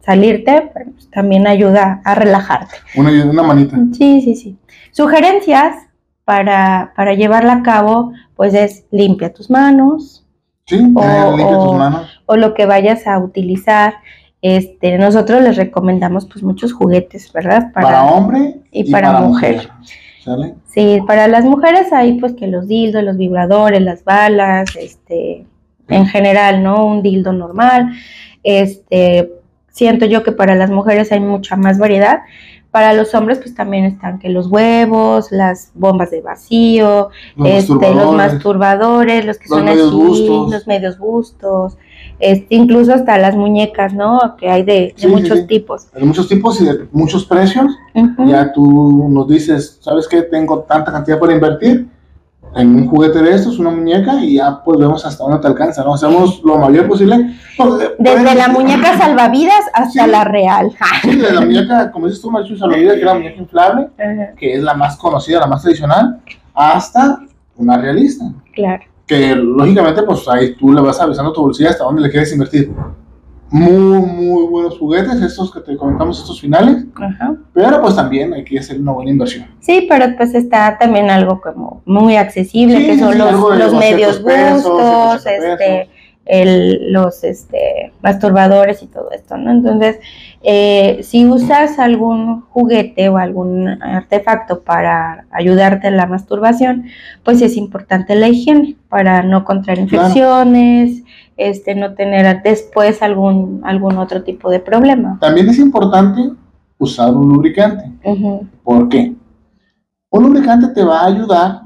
salirte, 0.00 0.70
pues, 0.72 1.10
también 1.10 1.46
ayuda 1.46 2.00
a 2.04 2.14
relajarte. 2.14 2.76
Una, 2.94 3.24
una 3.24 3.42
manita. 3.42 3.76
Sí, 3.92 4.20
sí, 4.20 4.36
sí. 4.36 4.56
Sugerencias 4.92 5.85
para, 6.26 6.92
para 6.96 7.14
llevarla 7.14 7.52
a 7.54 7.62
cabo, 7.62 8.12
pues 8.34 8.52
es 8.52 8.84
limpia 8.90 9.32
tus 9.32 9.48
manos 9.48 10.24
Sí, 10.66 10.74
O- 10.96 11.02
eh, 11.02 11.26
limpia 11.36 11.46
tus 11.46 11.56
o- 11.68 11.72
manos. 11.74 12.20
o 12.26 12.36
lo 12.36 12.52
que 12.52 12.66
vayas 12.66 13.06
a 13.06 13.18
utilizar. 13.20 13.94
Este, 14.42 14.98
nosotros 14.98 15.40
les 15.42 15.56
recomendamos 15.56 16.26
pues 16.26 16.42
muchos 16.42 16.72
juguetes, 16.72 17.32
¿verdad? 17.32 17.72
Para, 17.72 18.04
hombre 18.04 18.56
y 18.72 18.90
para 18.90 19.12
mujer. 19.20 19.70
¿Sale? 20.24 20.54
Sí, 20.66 20.98
para 21.06 21.28
las 21.28 21.44
mujeres 21.44 21.92
hay 21.92 22.18
pues 22.20 22.32
que 22.34 22.48
los 22.48 22.66
dildos, 22.66 23.04
los 23.04 23.16
vibradores, 23.16 23.80
las 23.80 24.02
balas, 24.04 24.68
este, 24.76 25.46
en 25.88 26.06
general, 26.06 26.64
¿no? 26.64 26.84
Un 26.84 27.00
dildo 27.02 27.32
normal. 27.32 27.92
Este, 28.42 29.30
siento 29.70 30.04
yo 30.06 30.24
que 30.24 30.32
para 30.32 30.56
las 30.56 30.70
mujeres 30.70 31.12
hay 31.12 31.20
mucha 31.20 31.54
más 31.54 31.78
variedad. 31.78 32.20
Para 32.70 32.92
los 32.92 33.14
hombres, 33.14 33.38
pues 33.38 33.54
también 33.54 33.84
están 33.86 34.18
que 34.18 34.28
los 34.28 34.48
huevos, 34.48 35.32
las 35.32 35.70
bombas 35.74 36.10
de 36.10 36.20
vacío, 36.20 37.08
Los 37.36 37.48
este, 37.48 37.72
los 37.72 37.80
masturbadores. 38.14 38.32
masturbadores, 38.32 39.24
los 39.24 39.38
que 39.38 39.46
Los 39.48 39.58
son 39.58 39.68
así, 39.68 39.80
bustos. 39.96 40.50
los 40.52 40.66
medios 40.66 40.98
bustos, 40.98 41.78
este, 42.18 42.46
incluso 42.54 42.92
hasta 42.92 43.16
las 43.18 43.34
muñecas, 43.34 43.94
¿no? 43.94 44.36
Que 44.38 44.50
hay 44.50 44.62
de, 44.62 44.72
de 44.72 44.94
Sí, 44.96 45.06
muchos 45.06 45.38
sí. 45.40 45.46
tipos. 45.46 45.86
Hay 45.94 46.04
muchos 46.04 46.28
tipos 46.28 46.60
y 46.60 46.64
de 46.66 46.86
muchos 46.92 47.24
precios. 47.24 47.66
Ya 48.26 48.52
tú 48.52 49.08
nos 49.10 49.26
dices, 49.28 49.78
¿sabes 49.80 50.06
qué? 50.06 50.22
Tengo 50.22 50.60
tanta 50.60 50.92
cantidad 50.92 51.18
para 51.18 51.32
invertir 51.32 51.88
en 52.56 52.74
un 52.74 52.88
juguete 52.88 53.20
de 53.22 53.34
estos, 53.34 53.58
una 53.58 53.70
muñeca, 53.70 54.14
y 54.24 54.34
ya 54.36 54.62
pues 54.64 54.78
vemos 54.78 55.04
hasta 55.04 55.22
dónde 55.24 55.38
te 55.40 55.46
alcanza, 55.46 55.84
¿no? 55.84 55.94
Hacemos 55.94 56.40
lo 56.44 56.58
mayor 56.58 56.88
posible. 56.88 57.34
Pues, 57.56 57.70
Desde 57.78 57.94
pueden- 58.22 58.38
la 58.38 58.48
muñeca 58.48 58.96
salvavidas 58.98 59.60
hasta 59.74 60.04
Sí. 60.04 60.10
la 60.10 60.24
real. 60.24 60.72
Sí, 61.02 61.16
de 61.16 61.32
la 61.32 61.40
muñeca, 61.42 61.90
como 61.92 62.06
dices 62.06 62.22
tú, 62.22 62.30
Marichu, 62.30 62.56
Salvador, 62.56 62.84
que 62.94 62.98
es 62.98 63.04
la 63.04 63.14
muñeca 63.14 63.40
inflable, 63.40 63.88
que 64.38 64.54
es 64.54 64.62
la 64.62 64.74
más 64.74 64.96
conocida, 64.96 65.40
la 65.40 65.46
más 65.46 65.62
tradicional, 65.62 66.20
hasta 66.54 67.18
una 67.56 67.76
realista. 67.78 68.24
claro. 68.54 68.82
Que 69.06 69.36
lógicamente, 69.36 70.02
pues 70.02 70.26
ahí 70.28 70.56
tú 70.56 70.72
le 70.72 70.80
vas 70.80 71.00
avisando 71.00 71.32
tu 71.32 71.40
bolsillo 71.40 71.70
hasta 71.70 71.84
dónde 71.84 72.02
le 72.02 72.10
quieres 72.10 72.32
invertir. 72.32 72.72
Muy, 73.56 74.00
muy 74.06 74.46
buenos 74.48 74.78
juguetes, 74.78 75.22
estos 75.22 75.50
que 75.50 75.60
te 75.60 75.76
comentamos, 75.78 76.18
estos 76.20 76.40
finales, 76.40 76.84
Ajá. 76.94 77.36
pero 77.54 77.80
pues 77.80 77.96
también 77.96 78.34
hay 78.34 78.44
que 78.44 78.58
hacer 78.58 78.78
una 78.78 78.92
buena 78.92 79.10
inversión. 79.10 79.46
Sí, 79.60 79.86
pero 79.88 80.14
pues 80.16 80.34
está 80.34 80.76
también 80.78 81.08
algo 81.08 81.40
como 81.40 81.80
muy 81.86 82.16
accesible, 82.16 82.76
Sí, 82.78 82.86
que 82.86 82.98
son 82.98 83.12
sí, 83.12 83.18
los, 83.18 83.32
los 83.32 83.72
200 83.72 83.74
medios 83.74 84.22
180 84.22 85.52
este, 85.52 85.88
el, 86.26 86.92
los 86.92 87.24
este, 87.24 87.92
masturbadores 88.02 88.82
y 88.82 88.88
todo 88.88 89.10
esto, 89.12 89.38
¿no? 89.38 89.52
Entonces, 89.52 90.00
eh, 90.42 91.00
si 91.02 91.24
usas 91.24 91.78
algún 91.78 92.42
juguete 92.50 93.08
o 93.08 93.16
algún 93.16 93.68
artefacto 93.82 94.60
para 94.60 95.24
ayudarte 95.30 95.88
en 95.88 95.96
la 95.96 96.06
masturbación, 96.06 96.86
pues 97.24 97.40
es 97.42 97.56
importante 97.56 98.16
la 98.16 98.28
higiene 98.28 98.76
para 98.88 99.22
no 99.22 99.44
contraer 99.44 99.78
infecciones, 99.78 101.04
este, 101.36 101.74
no 101.74 101.94
tener 101.94 102.42
después 102.42 103.02
algún, 103.02 103.60
algún 103.64 103.96
otro 103.98 104.22
tipo 104.22 104.50
de 104.50 104.60
problema. 104.60 105.18
También 105.20 105.48
es 105.48 105.58
importante 105.58 106.32
usar 106.78 107.14
un 107.14 107.28
lubricante. 107.28 107.92
¿Por 108.62 108.88
qué? 108.88 109.14
Un 110.10 110.22
lubricante 110.22 110.68
te 110.68 110.84
va 110.84 111.00
a 111.00 111.06
ayudar, 111.06 111.62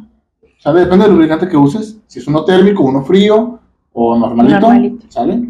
¿sale? 0.59 0.81
Depende 0.81 1.05
del 1.05 1.15
lubricante 1.15 1.49
que 1.49 1.57
uses, 1.57 2.00
si 2.07 2.19
es 2.19 2.27
uno 2.27 2.45
térmico, 2.45 2.83
uno 2.83 3.03
frío 3.03 3.59
o 3.93 4.19
normalito, 4.19 4.61
Normalito. 4.61 5.07
¿sale? 5.09 5.49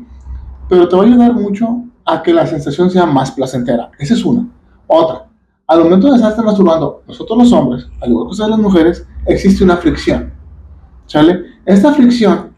Pero 0.69 0.89
te 0.89 0.97
va 0.97 1.03
a 1.03 1.07
ayudar 1.07 1.35
mucho 1.35 1.85
a 2.05 2.23
que 2.23 2.33
la 2.33 2.47
sensación 2.47 2.91
sea 2.91 3.07
más 3.07 3.31
placentera. 3.31 3.91
Esa 3.99 4.15
es 4.15 4.25
una. 4.25 4.47
Otra, 4.87 5.27
al 5.67 5.85
momento 5.85 6.11
de 6.11 6.17
estar 6.17 6.45
masturbando, 6.45 7.03
nosotros 7.07 7.39
los 7.39 7.53
hombres, 7.53 7.87
al 8.01 8.11
igual 8.11 8.27
que 8.27 8.31
ustedes 8.33 8.51
las 8.51 8.59
mujeres, 8.59 9.07
existe 9.27 9.63
una 9.63 9.77
fricción, 9.77 10.33
¿sale? 11.07 11.45
Esta 11.65 11.93
fricción, 11.93 12.50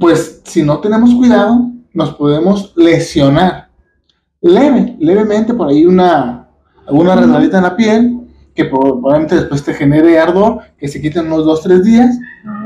pues 0.00 0.40
si 0.44 0.62
no 0.62 0.78
tenemos 0.78 1.14
cuidado, 1.14 1.70
nos 1.94 2.14
podemos 2.14 2.72
lesionar 2.76 3.68
leve, 4.40 4.96
levemente 4.98 5.54
por 5.54 5.68
ahí 5.68 5.86
una, 5.86 6.48
alguna 6.86 7.12
Ujú. 7.12 7.20
resbaladita 7.20 7.58
en 7.58 7.62
la 7.62 7.76
piel, 7.76 8.18
que 8.54 8.64
pro- 8.66 8.80
probablemente 9.00 9.36
después 9.36 9.62
te 9.64 9.72
genere 9.72 10.18
ardor, 10.18 10.60
que 10.78 10.88
se 10.88 11.00
quiten 11.00 11.26
unos 11.32 11.44
2-3 11.46 11.82
días, 11.82 12.18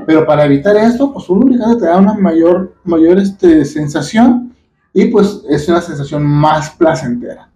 pero 0.06 0.26
para 0.26 0.44
evitar 0.46 0.76
esto, 0.76 1.12
pues 1.12 1.28
un 1.28 1.40
lubricante 1.40 1.80
te 1.80 1.86
da 1.86 1.98
una 1.98 2.14
mayor, 2.14 2.74
mayor 2.84 3.18
este, 3.18 3.64
sensación 3.64 4.54
y 4.94 5.06
pues 5.06 5.42
es 5.50 5.68
una 5.68 5.80
sensación 5.80 6.24
más 6.24 6.70
placentera. 6.70 7.48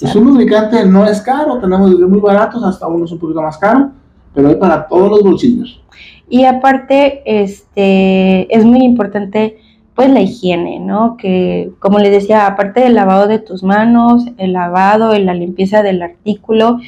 Pues 0.00 0.14
un 0.16 0.24
lubricante 0.26 0.84
no 0.84 1.06
es 1.06 1.20
caro, 1.20 1.58
tenemos 1.60 1.90
desde 1.92 2.06
muy 2.06 2.18
baratos 2.20 2.62
hasta 2.64 2.88
unos 2.88 3.12
un 3.12 3.18
poquito 3.20 3.40
más 3.40 3.56
caro, 3.58 3.92
pero 4.34 4.48
hay 4.48 4.56
para 4.56 4.88
todos 4.88 5.08
los 5.10 5.22
bolsillos. 5.22 5.80
Y 6.28 6.44
aparte, 6.44 7.22
este, 7.24 8.54
es 8.54 8.64
muy 8.64 8.82
importante, 8.84 9.58
pues, 9.94 10.10
la 10.10 10.20
higiene, 10.20 10.78
¿no? 10.78 11.16
Que, 11.16 11.70
como 11.78 11.98
les 11.98 12.12
decía, 12.12 12.46
aparte 12.46 12.80
del 12.80 12.94
lavado 12.94 13.26
de 13.26 13.38
tus 13.38 13.62
manos, 13.62 14.26
el 14.36 14.52
lavado 14.52 15.16
y 15.16 15.22
la 15.22 15.34
limpieza 15.34 15.82
del 15.82 16.02
artículo, 16.02 16.78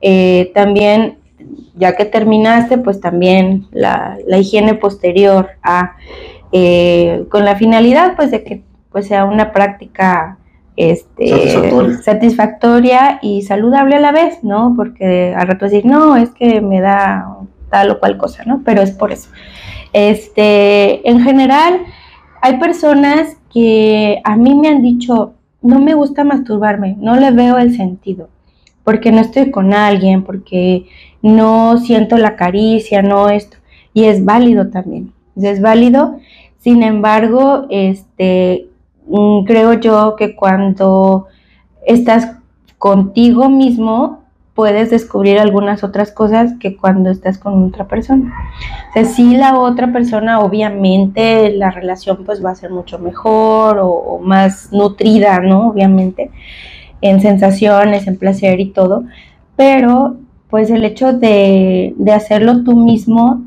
eh, 0.00 0.52
también, 0.54 1.18
ya 1.76 1.96
que 1.96 2.04
terminaste, 2.04 2.78
pues 2.78 3.00
también 3.00 3.66
la, 3.72 4.16
la 4.26 4.38
higiene 4.38 4.74
posterior 4.74 5.48
a, 5.62 5.96
eh, 6.52 7.24
con 7.30 7.44
la 7.44 7.56
finalidad, 7.56 8.14
pues, 8.16 8.30
de 8.30 8.44
que 8.44 8.62
pues, 8.92 9.08
sea 9.08 9.24
una 9.24 9.52
práctica 9.52 10.38
este, 10.76 11.28
Satisfactoria. 11.28 12.02
satisfactoria 12.02 13.18
y 13.22 13.42
saludable 13.42 13.96
a 13.96 14.00
la 14.00 14.12
vez, 14.12 14.42
¿no? 14.42 14.74
Porque 14.76 15.34
al 15.36 15.46
rato 15.46 15.66
decir, 15.66 15.84
no, 15.84 16.16
es 16.16 16.30
que 16.30 16.60
me 16.60 16.80
da 16.80 17.26
tal 17.74 17.90
o 17.90 17.98
cual 17.98 18.16
cosa, 18.16 18.44
¿no? 18.44 18.62
Pero 18.64 18.82
es 18.82 18.92
por 18.92 19.10
eso. 19.10 19.28
Este, 19.92 21.08
en 21.10 21.20
general, 21.24 21.80
hay 22.40 22.58
personas 22.60 23.36
que 23.52 24.20
a 24.22 24.36
mí 24.36 24.54
me 24.54 24.68
han 24.68 24.80
dicho, 24.80 25.34
no 25.60 25.80
me 25.80 25.94
gusta 25.94 26.22
masturbarme, 26.22 26.94
no 27.00 27.16
le 27.16 27.32
veo 27.32 27.58
el 27.58 27.76
sentido, 27.76 28.28
porque 28.84 29.10
no 29.10 29.20
estoy 29.20 29.50
con 29.50 29.74
alguien, 29.74 30.22
porque 30.22 30.86
no 31.20 31.78
siento 31.78 32.16
la 32.16 32.36
caricia, 32.36 33.02
no 33.02 33.28
esto. 33.28 33.56
Y 33.92 34.04
es 34.04 34.24
válido 34.24 34.68
también, 34.68 35.12
es 35.34 35.60
válido. 35.60 36.18
Sin 36.58 36.84
embargo, 36.84 37.66
este, 37.70 38.68
mm, 39.08 39.46
creo 39.46 39.72
yo 39.72 40.14
que 40.14 40.36
cuando 40.36 41.26
estás 41.84 42.36
contigo 42.78 43.48
mismo, 43.50 44.23
puedes 44.54 44.90
descubrir 44.90 45.38
algunas 45.38 45.82
otras 45.82 46.12
cosas 46.12 46.54
que 46.60 46.76
cuando 46.76 47.10
estás 47.10 47.38
con 47.38 47.64
otra 47.64 47.88
persona. 47.88 48.32
O 48.90 48.92
sea, 48.92 49.04
sí 49.04 49.36
la 49.36 49.58
otra 49.58 49.92
persona, 49.92 50.40
obviamente, 50.40 51.50
la 51.50 51.70
relación 51.70 52.24
pues 52.24 52.44
va 52.44 52.50
a 52.50 52.54
ser 52.54 52.70
mucho 52.70 52.98
mejor 52.98 53.78
o, 53.78 53.88
o 53.90 54.20
más 54.20 54.72
nutrida, 54.72 55.40
¿no? 55.40 55.68
Obviamente, 55.68 56.30
en 57.00 57.20
sensaciones, 57.20 58.06
en 58.06 58.16
placer 58.16 58.60
y 58.60 58.70
todo, 58.70 59.04
pero 59.56 60.16
pues 60.48 60.70
el 60.70 60.84
hecho 60.84 61.12
de, 61.12 61.94
de 61.96 62.12
hacerlo 62.12 62.62
tú 62.62 62.76
mismo 62.76 63.42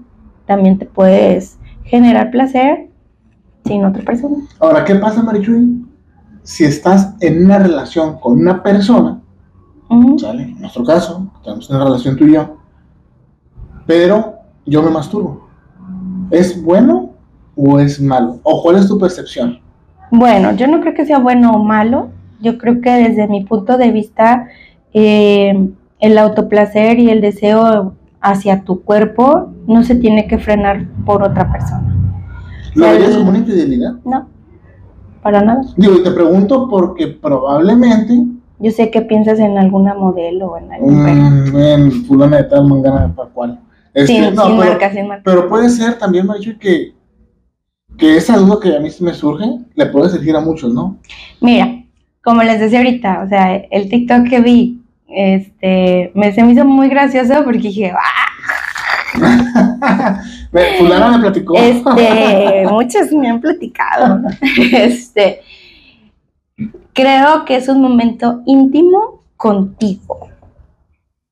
también 0.46 0.78
te 0.78 0.86
puedes 0.86 1.58
generar 1.86 2.32
placer 2.32 2.90
sin 3.66 3.86
otra 3.86 4.04
persona. 4.04 4.36
Ahora, 4.60 4.84
¿qué 4.84 4.96
pasa, 4.96 5.24
Marichuy? 5.24 5.86
Si 6.44 6.66
estás 6.66 7.16
en 7.22 7.46
una 7.46 7.60
relación 7.60 8.20
con 8.20 8.40
una 8.40 8.62
persona, 8.62 9.22
¿sale? 10.18 10.44
En 10.44 10.60
nuestro 10.62 10.84
caso, 10.84 11.28
tenemos 11.44 11.70
una 11.70 11.84
relación 11.84 12.16
tú 12.18 12.26
y 12.26 12.34
yo, 12.34 12.58
pero 13.86 14.36
yo 14.66 14.82
me 14.84 14.90
masturbo. 14.90 15.48
¿Es 16.32 16.62
bueno 16.62 17.12
o 17.56 17.80
es 17.80 18.02
malo? 18.02 18.40
¿O 18.44 18.62
cuál 18.62 18.78
es 18.78 18.88
tu 18.88 18.98
percepción? 19.00 19.60
Bueno, 20.12 20.52
yo 20.54 20.68
no 20.68 20.80
creo 20.82 20.94
que 20.94 21.06
sea 21.06 21.20
bueno 21.20 21.52
o 21.54 21.64
malo. 21.64 22.10
Yo 22.42 22.58
creo 22.58 22.82
que 22.82 22.90
desde 22.92 23.28
mi 23.28 23.44
punto 23.46 23.78
de 23.78 23.92
vista, 23.92 24.48
eh, 24.94 25.70
el 26.00 26.18
autoplacer 26.18 27.00
y 27.00 27.10
el 27.10 27.22
deseo 27.22 27.94
hacia 28.22 28.64
tu 28.64 28.82
cuerpo 28.84 29.52
no 29.68 29.84
se 29.84 29.96
tiene 29.96 30.28
que 30.28 30.38
frenar 30.38 30.86
por 31.06 31.24
otra 31.24 31.52
persona. 31.52 31.94
¿Lo 32.76 32.84
sea, 32.84 32.92
verías 32.94 33.12
el- 33.12 33.18
como 33.18 33.30
una 33.30 33.40
infidelidad? 33.40 33.94
No, 34.06 34.28
para 35.24 35.42
nada. 35.42 35.62
Digo, 35.78 35.96
y 35.96 36.04
te 36.04 36.12
pregunto 36.12 36.68
porque 36.70 37.08
probablemente 37.08 38.22
Yo 38.60 38.72
sé 38.72 38.90
que 38.90 39.02
piensas 39.02 39.40
en 39.40 39.58
alguna 39.58 39.94
modelo 39.94 40.48
o 40.48 40.58
en 40.58 40.72
algún 40.72 41.04
mm, 41.04 41.58
en 41.58 42.06
fulana 42.06 42.38
de 42.38 42.44
tal, 42.46 42.68
mangana 42.68 43.08
de 43.08 43.14
tal 43.14 43.30
cual. 43.30 43.60
Este, 43.94 44.14
sin, 44.14 44.36
no, 44.36 44.48
sin 44.48 44.58
pero, 44.58 44.70
marca, 44.72 44.92
sin 44.92 45.08
marca. 45.08 45.24
pero 45.26 45.50
puede 45.50 45.70
ser 45.70 45.98
también, 45.98 46.26
Marichuy, 46.26 46.58
que, 46.58 46.94
que 47.98 48.18
esa 48.18 48.38
duda 48.38 48.60
que 48.62 48.76
a 48.76 48.80
mí 48.80 48.90
me 49.00 49.14
surge, 49.14 49.46
le 49.76 49.86
puede 49.88 50.10
surgir 50.10 50.36
a 50.36 50.40
muchos, 50.40 50.74
¿no? 50.74 50.98
Mira, 51.42 51.84
como 52.24 52.44
les 52.44 52.60
decía 52.60 52.80
ahorita, 52.80 53.22
o 53.26 53.30
sea, 53.30 53.56
el 53.56 53.90
TikTok 53.90 54.28
que 54.28 54.42
vi, 54.42 54.82
este, 55.08 56.12
me, 56.14 56.34
se 56.34 56.44
me 56.44 56.54
hizo 56.54 56.66
muy 56.66 56.90
gracioso 56.90 57.44
porque 57.44 57.60
dije, 57.60 57.94
¡ah! 57.96 58.28
Fulana 60.78 61.18
me 61.18 61.20
platicó. 61.20 61.56
Este, 61.56 62.66
muchos 62.70 63.12
me 63.12 63.30
han 63.30 63.42
platicado. 63.42 64.22
Este, 64.74 65.42
creo 66.94 67.46
que 67.46 67.56
es 67.56 67.70
un 67.70 67.82
momento 67.82 68.42
íntimo 68.46 69.22
contigo. 69.36 70.30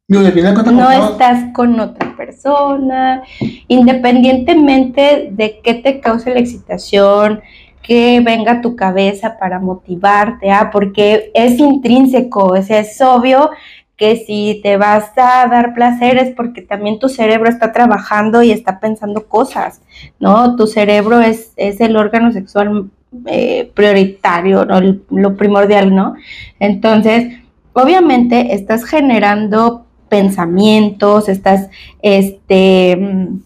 De 0.08 0.72
No 0.72 0.92
estás 0.92 1.52
con 1.54 1.80
otra 1.80 2.16
persona, 2.16 3.24
independientemente 3.68 5.30
de 5.32 5.62
qué 5.64 5.74
te 5.74 6.00
cause 6.00 6.32
la 6.32 6.40
excitación, 6.40 7.42
que 7.82 8.20
venga 8.20 8.54
a 8.54 8.62
tu 8.62 8.76
cabeza 8.76 9.38
para 9.40 9.60
motivarte, 9.60 10.52
ah, 10.52 10.70
porque 10.72 11.32
es 11.34 11.60
intrínseco, 11.60 12.46
o 12.46 12.62
sea, 12.62 12.80
es 12.80 13.02
obvio 13.02 13.50
que 13.98 14.18
si 14.18 14.60
te 14.62 14.78
vas 14.78 15.12
a 15.18 15.48
dar 15.48 15.74
placer 15.74 16.18
es 16.18 16.36
porque 16.36 16.62
también 16.62 17.00
tu 17.00 17.10
cerebro 17.10 17.50
está 17.50 17.72
trabajando 17.72 18.44
y 18.44 18.52
está 18.52 18.80
pensando 18.80 19.28
cosas, 19.28 19.82
¿no? 20.20 20.56
Tu 20.56 20.68
cerebro 20.68 21.22
es, 21.22 21.54
es 21.56 21.80
el 21.80 21.96
órgano 21.96 22.32
sexual 22.32 22.90
eh, 23.26 23.72
prioritario, 23.74 24.66
¿no? 24.66 24.80
lo 25.10 25.36
primordial, 25.36 25.94
¿no? 25.96 26.16
Entonces, 26.60 27.34
obviamente 27.74 28.54
estás 28.54 28.86
generando 28.86 29.86
pensamientos, 30.10 31.30
estás, 31.30 31.70
este, 32.02 32.96
mm, 32.96 33.40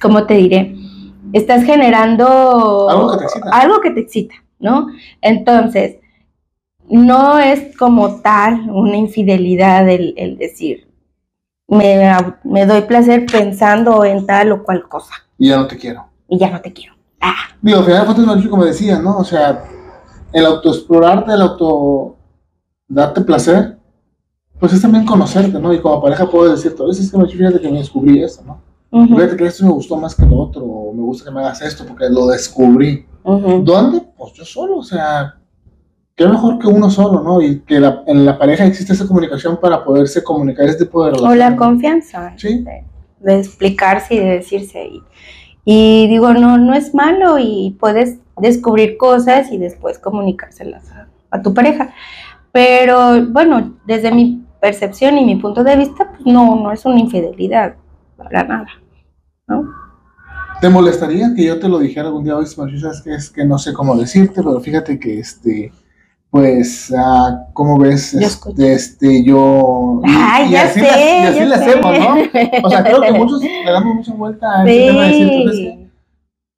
¿cómo 0.00 0.24
te 0.26 0.34
diré? 0.34 0.74
Estás 1.32 1.64
generando 1.64 2.88
Algo 2.88 3.10
que 3.12 3.18
te 3.18 3.24
excita. 3.24 3.50
algo 3.52 3.80
que 3.80 3.90
te 3.90 4.00
excita, 4.00 4.34
¿no? 4.58 4.86
Entonces, 5.20 5.96
no 6.88 7.38
es 7.38 7.76
como 7.76 8.20
tal 8.20 8.68
una 8.70 8.96
infidelidad 8.96 9.88
el, 9.88 10.14
el 10.16 10.36
decir, 10.36 10.86
me, 11.66 12.12
me 12.44 12.66
doy 12.66 12.82
placer 12.82 13.24
pensando 13.26 14.04
en 14.04 14.26
tal 14.26 14.52
o 14.52 14.62
cual 14.62 14.86
cosa 14.88 15.14
Y 15.38 15.48
ya 15.48 15.56
no 15.56 15.66
te 15.66 15.78
quiero. 15.78 16.04
y 16.28 16.38
ya 16.38 16.50
no 16.50 16.60
te 16.60 16.72
quiero. 16.72 16.93
Ah, 17.26 17.34
Digo, 17.62 17.78
al 17.78 17.84
final 17.84 18.00
de 18.00 18.04
cuentas, 18.06 18.26
Mauricio, 18.26 18.50
como 18.50 18.64
decía, 18.64 18.98
¿no? 18.98 19.16
O 19.18 19.24
sea, 19.24 19.64
el 20.32 20.44
autoexplorarte, 20.46 21.32
el 21.32 21.40
auto 21.42 22.16
darte 22.88 23.22
placer, 23.22 23.78
pues 24.60 24.72
es 24.74 24.82
también 24.82 25.06
conocerte, 25.06 25.58
¿no? 25.58 25.72
Y 25.72 25.80
como 25.80 26.02
pareja 26.02 26.28
puedo 26.28 26.50
decirte, 26.50 26.82
a 26.82 26.86
veces 26.86 27.06
es 27.06 27.10
que 27.10 27.16
me 27.18 27.26
fíjate 27.28 27.60
que 27.60 27.70
me 27.70 27.78
descubrí 27.78 28.22
esto, 28.22 28.42
¿no? 28.44 28.60
ujú, 28.90 29.16
Fíjate 29.16 29.36
que 29.36 29.46
esto 29.46 29.64
me 29.64 29.72
gustó 29.72 29.96
más 29.96 30.14
que 30.14 30.26
lo 30.26 30.36
otro, 30.38 30.62
o 30.64 30.92
me 30.92 31.02
gusta 31.02 31.24
que 31.24 31.30
me 31.30 31.40
hagas 31.40 31.62
esto 31.62 31.84
porque 31.86 32.08
lo 32.10 32.26
descubrí. 32.28 33.06
ujú. 33.24 33.62
¿Dónde? 33.64 34.02
Pues 34.16 34.32
yo 34.34 34.44
solo, 34.44 34.76
o 34.78 34.82
sea, 34.82 35.36
qué 36.14 36.26
mejor 36.28 36.58
que 36.58 36.66
uno 36.68 36.90
solo, 36.90 37.22
¿no? 37.22 37.40
Y 37.40 37.60
que 37.60 37.80
la- 37.80 38.02
en 38.06 38.24
la 38.26 38.38
pareja 38.38 38.66
existe 38.66 38.92
esa 38.92 39.06
comunicación 39.06 39.56
para 39.58 39.82
poderse 39.82 40.22
comunicar 40.22 40.66
ese 40.66 40.84
tipo 40.84 41.02
de 41.04 41.10
O 41.10 41.14
relaciones. 41.14 41.38
la 41.38 41.56
confianza 41.56 42.34
Sí. 42.36 42.62
de, 42.62 42.84
de 43.20 43.40
explicarse 43.40 44.14
y 44.14 44.18
de 44.18 44.24
decirse. 44.36 44.86
Y, 44.86 45.02
y 45.64 46.06
digo, 46.08 46.34
no, 46.34 46.58
no 46.58 46.74
es 46.74 46.94
malo 46.94 47.38
y 47.38 47.76
puedes 47.80 48.18
descubrir 48.36 48.96
cosas 48.96 49.50
y 49.50 49.58
después 49.58 49.98
comunicárselas 49.98 50.84
a, 51.30 51.42
tu 51.42 51.54
pareja. 51.54 51.92
Pero 52.52 53.26
bueno, 53.26 53.74
desde 53.86 54.12
mi 54.12 54.44
percepción 54.60 55.18
y 55.18 55.24
mi 55.24 55.36
punto 55.36 55.64
de 55.64 55.76
vista, 55.76 56.10
pues 56.10 56.26
no, 56.26 56.56
no 56.56 56.72
es 56.72 56.84
una 56.84 57.00
infidelidad, 57.00 57.74
para 58.16 58.44
nada. 58.44 58.68
¿Te 60.60 60.68
molestaría 60.70 61.34
que 61.34 61.44
yo 61.44 61.58
te 61.58 61.68
lo 61.68 61.78
dijera 61.78 62.06
algún 62.06 62.24
día 62.24 62.34
Mauricio? 62.34 62.80
Sabes 62.80 63.02
que 63.02 63.14
es 63.14 63.30
que 63.30 63.44
no 63.44 63.58
sé 63.58 63.72
cómo 63.72 63.96
decirte, 63.96 64.42
pero 64.42 64.60
fíjate 64.60 64.98
que 64.98 65.18
este, 65.18 65.72
pues, 66.34 66.92
ah, 66.98 67.46
¿cómo 67.52 67.78
ves? 67.78 68.10
Yo 68.10 68.26
Este, 68.26 68.72
este, 68.72 69.22
yo. 69.24 70.00
Ay, 70.04 70.48
y 70.48 70.50
ya 70.50 70.64
así 70.64 70.80
sé, 70.80 70.86
la- 70.86 70.98
y 70.98 71.26
así 71.26 71.38
ya 71.38 71.44
le 71.44 71.56
sé. 71.58 71.64
hacemos, 71.64 71.98
¿no? 72.00 72.16
O 72.64 72.70
sea, 72.70 72.82
creo 72.82 73.00
que 73.02 73.12
muchos 73.12 73.40
le 73.40 73.70
damos 73.70 73.94
mucha 73.94 74.14
vuelta 74.14 74.46
a 74.60 74.64
ese 74.68 74.86
tema 74.88 75.02
de 75.02 75.08
decir, 75.10 75.42
pues, 75.44 75.56
Sí. 75.56 75.88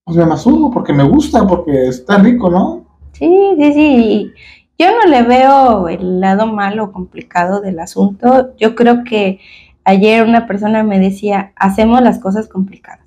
pues 0.04 0.16
me 0.16 0.24
masturbo 0.24 0.70
porque 0.70 0.94
me 0.94 1.02
gusta, 1.04 1.46
porque 1.46 1.88
está 1.88 2.16
rico, 2.16 2.48
¿no? 2.48 2.86
Sí, 3.12 3.30
sí, 3.58 3.72
sí. 3.74 4.32
Yo 4.78 4.86
no 4.92 5.10
le 5.10 5.22
veo 5.24 5.88
el 5.88 6.20
lado 6.22 6.46
malo 6.46 6.84
o 6.84 6.92
complicado 6.92 7.60
del 7.60 7.78
asunto. 7.78 8.56
Yo 8.56 8.74
creo 8.74 9.04
que 9.04 9.40
ayer 9.84 10.26
una 10.26 10.46
persona 10.46 10.84
me 10.84 10.98
decía, 10.98 11.52
hacemos 11.54 12.00
las 12.00 12.18
cosas 12.18 12.48
complicadas, 12.48 13.04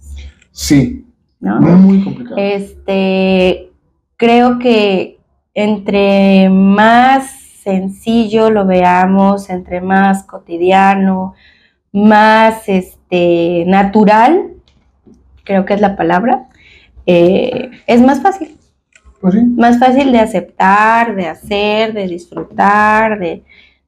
Sí, 0.51 1.03
¿no? 1.39 1.59
muy, 1.61 1.71
muy 1.97 2.03
complicado. 2.03 2.38
Este, 2.38 3.71
creo 4.17 4.59
que 4.59 5.18
entre 5.60 6.50
más 6.50 7.32
sencillo 7.63 8.50
lo 8.50 8.66
veamos, 8.66 9.50
entre 9.50 9.82
más 9.82 10.24
cotidiano, 10.24 11.34
más 11.92 12.70
este, 12.70 13.66
natural, 13.68 14.54
creo 15.44 15.66
que 15.66 15.74
es 15.74 15.82
la 15.82 15.98
palabra, 15.98 16.48
eh, 17.06 17.72
es 17.88 18.01
más 18.01 18.22
fácil 18.22 18.58
Pues 19.20 19.34
sí. 19.34 19.42
más 19.42 19.80
fácil 19.80 20.13
de 20.13 20.20
aceptar, 20.20 21.13
de 21.13 21.28
hacer, 21.28 21.92
de 21.94 22.08
disfrutar, 22.08 23.19
de, 23.19 23.43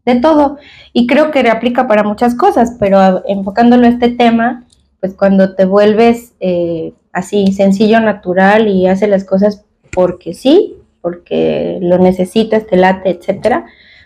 de 0.05 0.15
todo. 0.15 0.57
Y 0.91 1.07
creo 1.07 1.31
que 1.31 1.49
aplica 1.49 1.87
para 1.87 2.03
muchas 2.03 2.35
cosas, 2.35 2.75
pero 2.81 3.23
enfocándolo 3.27 3.85
a 3.85 3.91
este 3.91 4.09
tema, 4.09 4.65
pues 4.99 5.13
cuando 5.13 5.55
te 5.55 5.63
vuelves 5.63 6.33
eh, 6.41 6.91
así 7.13 7.53
sencillo, 7.53 8.01
natural 8.01 8.67
y 8.67 8.87
haces 8.87 9.07
las 9.07 9.23
cosas 9.23 9.63
porque 9.93 10.33
sí, 10.33 10.80
porque 11.01 11.79
lo 11.81 11.97
necesitas, 11.97 12.67
te 12.67 12.77
late, 12.77 13.09
etcétera, 13.09 13.65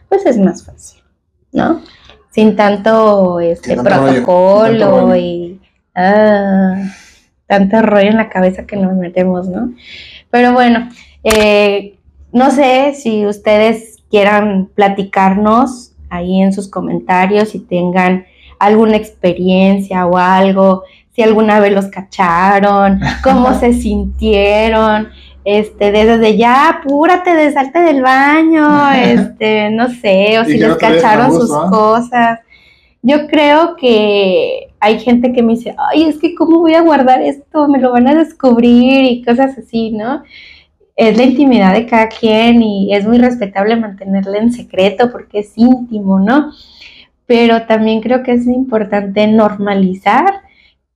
pues 0.09 0.25
es 0.25 0.37
más 0.37 0.65
fácil, 0.65 1.01
¿no? 1.51 1.81
Sin 2.31 2.55
tanto 2.55 3.39
este 3.39 3.75
Sin 3.75 3.83
tanto 3.83 3.89
rollo, 3.89 4.13
sin 4.13 4.23
protocolo 4.23 4.97
tanto 4.97 5.15
y 5.15 5.61
ah, 5.95 6.75
tanto 7.47 7.81
rollo 7.81 8.09
en 8.09 8.17
la 8.17 8.29
cabeza 8.29 8.65
que 8.65 8.75
nos 8.75 8.93
metemos, 8.93 9.47
¿no? 9.47 9.73
Pero 10.29 10.53
bueno, 10.53 10.89
eh, 11.23 11.97
no 12.31 12.51
sé 12.51 12.93
si 12.93 13.25
ustedes 13.25 14.03
quieran 14.09 14.69
platicarnos 14.75 15.93
ahí 16.09 16.41
en 16.41 16.53
sus 16.53 16.69
comentarios, 16.69 17.49
si 17.49 17.59
tengan 17.59 18.25
alguna 18.59 18.97
experiencia 18.97 20.05
o 20.05 20.17
algo, 20.17 20.83
si 21.15 21.21
alguna 21.21 21.59
vez 21.59 21.73
los 21.73 21.87
cacharon, 21.87 22.99
cómo 23.23 23.53
se 23.59 23.73
sintieron, 23.73 25.09
este, 25.45 25.91
desde 25.91 26.35
ya, 26.35 26.69
apúrate 26.69 27.35
de 27.35 27.53
salte 27.53 27.79
del 27.79 28.01
baño, 28.01 28.91
este, 28.95 29.69
no 29.69 29.89
sé, 29.89 30.39
o 30.39 30.45
si 30.45 30.57
les 30.57 30.75
cacharon 30.75 31.29
gusto, 31.29 31.45
sus 31.45 31.69
cosas. 31.69 32.39
Yo 33.03 33.27
creo 33.27 33.75
que 33.75 34.73
hay 34.79 34.99
gente 34.99 35.31
que 35.31 35.43
me 35.43 35.53
dice, 35.53 35.75
ay, 35.77 36.05
es 36.05 36.17
que 36.17 36.33
cómo 36.33 36.59
voy 36.61 36.73
a 36.73 36.81
guardar 36.81 37.21
esto, 37.21 37.67
me 37.67 37.79
lo 37.79 37.91
van 37.91 38.07
a 38.07 38.15
descubrir 38.15 39.03
y 39.03 39.23
cosas 39.23 39.55
así, 39.57 39.91
¿no? 39.91 40.23
Es 40.95 41.15
la 41.15 41.23
intimidad 41.23 41.73
de 41.73 41.85
cada 41.85 42.07
quien 42.07 42.63
y 42.63 42.95
es 42.95 43.05
muy 43.05 43.19
respetable 43.19 43.75
mantenerla 43.75 44.37
en 44.39 44.51
secreto 44.51 45.11
porque 45.11 45.39
es 45.39 45.53
íntimo, 45.55 46.19
¿no? 46.19 46.51
Pero 47.27 47.67
también 47.67 48.01
creo 48.01 48.23
que 48.23 48.31
es 48.31 48.47
importante 48.47 49.27
normalizar 49.27 50.41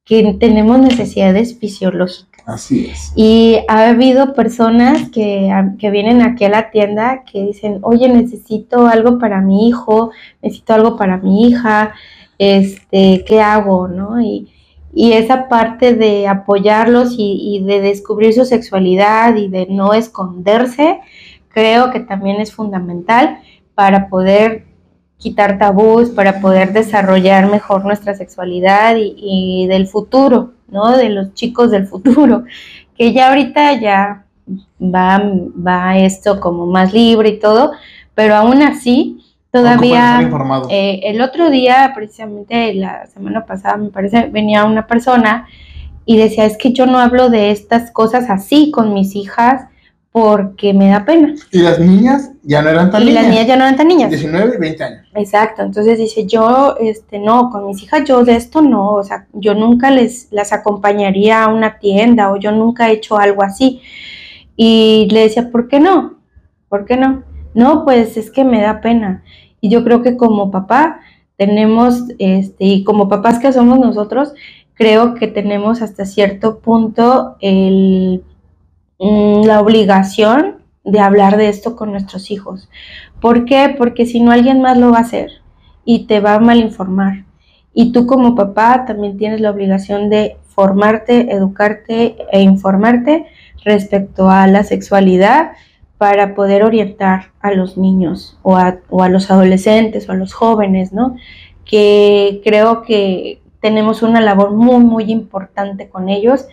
que 0.03 0.35
tenemos 0.39 0.79
necesidades 0.79 1.59
fisiológicas. 1.59 2.28
Así 2.49 2.87
es. 2.91 3.13
Y 3.15 3.59
ha 3.67 3.89
habido 3.89 4.33
personas 4.33 5.09
que, 5.09 5.51
a- 5.51 5.73
que 5.77 5.91
vienen 5.91 6.21
aquí 6.21 6.45
a 6.45 6.49
la 6.49 6.71
tienda 6.71 7.23
que 7.23 7.43
dicen, 7.45 7.79
oye, 7.83 8.09
necesito 8.09 8.87
algo 8.87 9.19
para 9.19 9.39
mi 9.41 9.67
hijo, 9.67 10.11
necesito 10.41 10.73
algo 10.73 10.97
para 10.97 11.17
mi 11.17 11.47
hija, 11.47 11.93
este, 12.39 13.23
¿qué 13.27 13.41
hago? 13.41 13.87
¿no? 13.87 14.19
Y, 14.21 14.47
y 14.93 15.11
esa 15.13 15.47
parte 15.47 15.93
de 15.93 16.27
apoyarlos 16.27 17.13
y, 17.17 17.37
y 17.57 17.63
de 17.63 17.81
descubrir 17.81 18.33
su 18.33 18.45
sexualidad 18.45 19.35
y 19.35 19.47
de 19.47 19.67
no 19.69 19.93
esconderse, 19.93 20.99
creo 21.49 21.91
que 21.91 21.99
también 21.99 22.41
es 22.41 22.51
fundamental 22.53 23.39
para 23.75 24.07
poder 24.09 24.65
quitar 25.17 25.59
tabús, 25.59 26.09
para 26.09 26.39
poder 26.39 26.73
desarrollar 26.73 27.51
mejor 27.51 27.83
nuestra 27.85 28.15
sexualidad 28.15 28.95
y 28.97 29.67
del 29.67 29.85
futuro, 29.87 30.53
¿no? 30.71 30.97
De 30.97 31.09
los 31.09 31.33
chicos 31.33 31.71
del 31.71 31.87
futuro, 31.87 32.43
que 32.97 33.13
ya 33.13 33.29
ahorita 33.29 33.79
ya 33.79 34.23
va, 34.81 35.21
va 35.23 35.97
esto 35.97 36.39
como 36.39 36.65
más 36.65 36.93
libre 36.93 37.29
y 37.29 37.39
todo, 37.39 37.71
pero 38.15 38.35
aún 38.35 38.61
así 38.61 39.19
todavía 39.51 40.29
eh, 40.69 41.01
el 41.03 41.21
otro 41.21 41.49
día, 41.49 41.91
precisamente 41.95 42.73
la 42.73 43.07
semana 43.07 43.45
pasada, 43.45 43.77
me 43.77 43.89
parece, 43.89 44.29
venía 44.29 44.65
una 44.65 44.87
persona 44.87 45.47
y 46.05 46.17
decía, 46.17 46.45
es 46.45 46.57
que 46.57 46.73
yo 46.73 46.85
no 46.85 46.99
hablo 46.99 47.29
de 47.29 47.51
estas 47.51 47.91
cosas 47.91 48.29
así 48.29 48.71
con 48.71 48.93
mis 48.93 49.15
hijas 49.15 49.65
porque 50.11 50.73
me 50.73 50.89
da 50.89 51.05
pena. 51.05 51.35
Y 51.51 51.59
las 51.59 51.79
niñas 51.79 52.31
ya 52.41 52.61
no 52.61 52.69
eran 52.69 52.89
tan 52.89 53.01
Y 53.03 53.05
niñas. 53.05 53.21
las 53.21 53.31
niñas 53.31 53.47
ya 53.47 53.55
no 53.55 53.63
eran 53.63 53.77
tan 53.77 53.87
niñas. 53.87 54.09
19 54.09 54.55
y 54.55 54.59
20 54.59 54.83
años. 54.83 55.07
Exacto, 55.13 55.61
entonces 55.61 55.97
dice, 55.97 56.25
yo, 56.25 56.75
este, 56.79 57.19
no, 57.19 57.49
con 57.51 57.67
mis 57.67 57.83
hijas 57.83 58.05
yo 58.05 58.23
de 58.25 58.35
esto 58.35 58.61
no, 58.61 58.93
o 58.93 59.03
sea, 59.03 59.27
yo 59.33 59.53
nunca 59.53 59.91
les 59.91 60.27
las 60.31 60.51
acompañaría 60.51 61.43
a 61.43 61.53
una 61.53 61.77
tienda 61.77 62.31
o 62.31 62.37
yo 62.37 62.51
nunca 62.51 62.89
he 62.89 62.93
hecho 62.93 63.17
algo 63.17 63.43
así. 63.43 63.81
Y 64.55 65.07
le 65.11 65.21
decía, 65.21 65.51
¿por 65.51 65.67
qué 65.67 65.79
no? 65.79 66.15
¿Por 66.67 66.85
qué 66.85 66.97
no? 66.97 67.23
No, 67.53 67.85
pues 67.85 68.17
es 68.17 68.31
que 68.31 68.43
me 68.43 68.61
da 68.61 68.81
pena. 68.81 69.23
Y 69.61 69.69
yo 69.69 69.83
creo 69.83 70.01
que 70.01 70.17
como 70.17 70.51
papá 70.51 70.99
tenemos, 71.37 72.03
este, 72.17 72.65
y 72.65 72.83
como 72.83 73.07
papás 73.07 73.39
que 73.39 73.53
somos 73.53 73.79
nosotros, 73.79 74.33
creo 74.73 75.13
que 75.13 75.27
tenemos 75.27 75.81
hasta 75.81 76.05
cierto 76.05 76.59
punto 76.59 77.35
el, 77.41 78.23
mm, 78.99 79.43
la 79.45 79.61
obligación 79.61 80.57
de 80.83 80.99
hablar 80.99 81.37
de 81.37 81.49
esto 81.49 81.75
con 81.75 81.91
nuestros 81.91 82.31
hijos. 82.31 82.69
¿Por 83.21 83.45
qué? 83.45 83.75
Porque 83.77 84.05
si 84.05 84.19
no 84.19 84.31
alguien 84.31 84.61
más 84.61 84.77
lo 84.77 84.91
va 84.91 84.99
a 84.99 85.01
hacer 85.01 85.31
y 85.85 86.05
te 86.05 86.19
va 86.19 86.35
a 86.35 86.39
mal 86.39 86.59
informar. 86.59 87.25
Y 87.73 87.91
tú 87.91 88.05
como 88.05 88.35
papá 88.35 88.85
también 88.85 89.17
tienes 89.17 89.41
la 89.41 89.51
obligación 89.51 90.09
de 90.09 90.37
formarte, 90.47 91.33
educarte 91.33 92.17
e 92.31 92.41
informarte 92.41 93.27
respecto 93.63 94.29
a 94.29 94.47
la 94.47 94.63
sexualidad 94.63 95.51
para 95.97 96.33
poder 96.33 96.63
orientar 96.63 97.31
a 97.41 97.51
los 97.51 97.77
niños 97.77 98.37
o 98.41 98.55
a, 98.55 98.79
o 98.89 99.03
a 99.03 99.09
los 99.09 99.29
adolescentes 99.31 100.07
o 100.07 100.13
a 100.13 100.15
los 100.15 100.33
jóvenes, 100.33 100.93
¿no? 100.93 101.15
Que 101.65 102.41
creo 102.43 102.81
que 102.83 103.41
tenemos 103.59 104.01
una 104.01 104.21
labor 104.21 104.51
muy, 104.51 104.83
muy 104.83 105.11
importante 105.11 105.89
con 105.89 106.09
ellos 106.09 106.47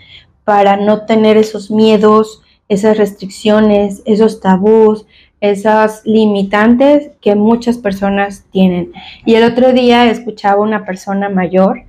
para 0.46 0.76
no 0.76 1.06
tener 1.06 1.36
esos 1.36 1.72
miedos, 1.72 2.40
esas 2.68 2.96
restricciones, 2.96 4.00
esos 4.04 4.38
tabús, 4.38 5.04
esas 5.40 6.02
limitantes 6.04 7.10
que 7.20 7.34
muchas 7.34 7.78
personas 7.78 8.44
tienen. 8.52 8.92
Y 9.24 9.34
el 9.34 9.42
otro 9.42 9.72
día 9.72 10.08
escuchaba 10.08 10.62
una 10.62 10.84
persona 10.84 11.28
mayor, 11.28 11.82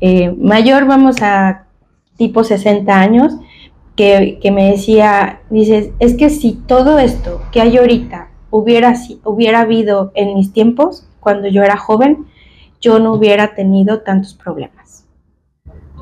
eh, 0.00 0.32
mayor 0.32 0.86
vamos 0.86 1.22
a 1.22 1.66
tipo 2.16 2.42
60 2.42 2.92
años, 3.00 3.34
que, 3.94 4.40
que, 4.42 4.50
me 4.50 4.72
decía, 4.72 5.42
dices, 5.48 5.90
es 6.00 6.16
que 6.16 6.30
si 6.30 6.54
todo 6.54 6.98
esto 6.98 7.40
que 7.52 7.60
hay 7.60 7.76
ahorita 7.76 8.28
hubiera, 8.50 8.92
hubiera 9.22 9.60
habido 9.60 10.10
en 10.16 10.34
mis 10.34 10.52
tiempos, 10.52 11.06
cuando 11.20 11.46
yo 11.46 11.62
era 11.62 11.76
joven, 11.76 12.26
yo 12.80 12.98
no 12.98 13.12
hubiera 13.12 13.54
tenido 13.54 14.00
tantos 14.00 14.34
problemas. 14.34 14.79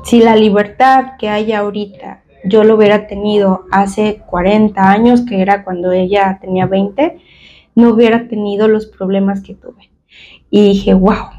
Si 0.03 0.19
la 0.19 0.35
libertad 0.35 1.17
que 1.17 1.29
hay 1.29 1.51
ahorita 1.51 2.23
yo 2.43 2.63
lo 2.63 2.75
hubiera 2.75 3.07
tenido 3.07 3.65
hace 3.71 4.21
40 4.27 4.81
años, 4.89 5.21
que 5.21 5.41
era 5.41 5.63
cuando 5.63 5.91
ella 5.91 6.37
tenía 6.41 6.65
20, 6.65 7.19
no 7.75 7.89
hubiera 7.89 8.27
tenido 8.27 8.67
los 8.67 8.85
problemas 8.85 9.41
que 9.41 9.55
tuve. 9.55 9.89
Y 10.49 10.61
dije, 10.69 10.93
wow, 10.93 11.29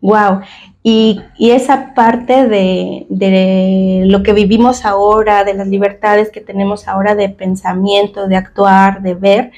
wow. 0.00 0.40
Y, 0.82 1.20
esa 1.38 1.94
parte 1.94 2.46
de, 2.46 3.06
de, 3.10 4.04
lo 4.06 4.22
que 4.22 4.32
vivimos 4.32 4.84
ahora, 4.84 5.44
de 5.44 5.54
las 5.54 5.68
libertades 5.68 6.30
que 6.30 6.40
tenemos 6.40 6.88
ahora 6.88 7.14
de 7.14 7.28
pensamiento, 7.28 8.28
de 8.28 8.36
actuar, 8.36 9.02
de 9.02 9.14
ver, 9.14 9.52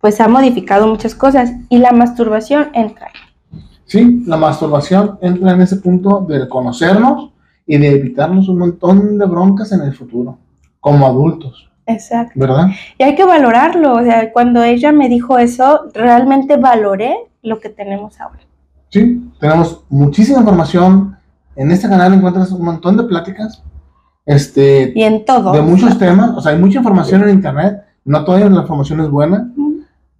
pues 0.00 0.20
ha 0.20 0.28
modificado 0.28 0.86
muchas 0.86 1.14
cosas. 1.14 1.52
Y 1.68 1.78
la 1.78 1.92
masturbación 1.92 2.70
entra. 2.72 3.08
Sí, 3.84 4.22
la 4.26 4.36
masturbación 4.36 5.18
entra 5.20 5.52
en 5.52 5.62
ese 5.62 5.76
punto 5.76 6.20
de 6.20 6.48
conocernos 6.48 7.30
y 7.68 7.76
de 7.76 7.90
evitarnos 7.90 8.48
un 8.48 8.58
montón 8.58 9.18
de 9.18 9.26
broncas 9.26 9.70
en 9.72 9.82
el 9.82 9.94
futuro, 9.94 10.38
como 10.80 11.06
adultos. 11.06 11.68
Exacto. 11.86 12.32
¿Verdad? 12.34 12.68
Y 12.96 13.02
hay 13.02 13.14
que 13.14 13.24
valorarlo. 13.24 13.94
O 13.94 14.02
sea, 14.02 14.32
cuando 14.32 14.62
ella 14.62 14.90
me 14.90 15.08
dijo 15.08 15.38
eso, 15.38 15.82
realmente 15.92 16.56
valoré 16.56 17.14
lo 17.42 17.60
que 17.60 17.68
tenemos 17.68 18.18
ahora. 18.20 18.40
Sí, 18.88 19.22
tenemos 19.38 19.84
muchísima 19.90 20.40
información. 20.40 21.16
En 21.56 21.70
este 21.70 21.88
canal 21.88 22.14
encuentras 22.14 22.50
un 22.52 22.64
montón 22.64 22.96
de 22.96 23.04
pláticas. 23.04 23.62
Este, 24.24 24.92
y 24.94 25.02
en 25.02 25.26
todo. 25.26 25.52
De 25.52 25.60
muchos 25.60 25.98
temas. 25.98 26.30
O 26.36 26.40
sea, 26.40 26.52
hay 26.52 26.58
mucha 26.58 26.78
información 26.78 27.22
en 27.22 27.30
internet. 27.30 27.82
No 28.04 28.24
toda 28.24 28.40
la 28.40 28.60
información 28.60 29.00
es 29.00 29.10
buena. 29.10 29.52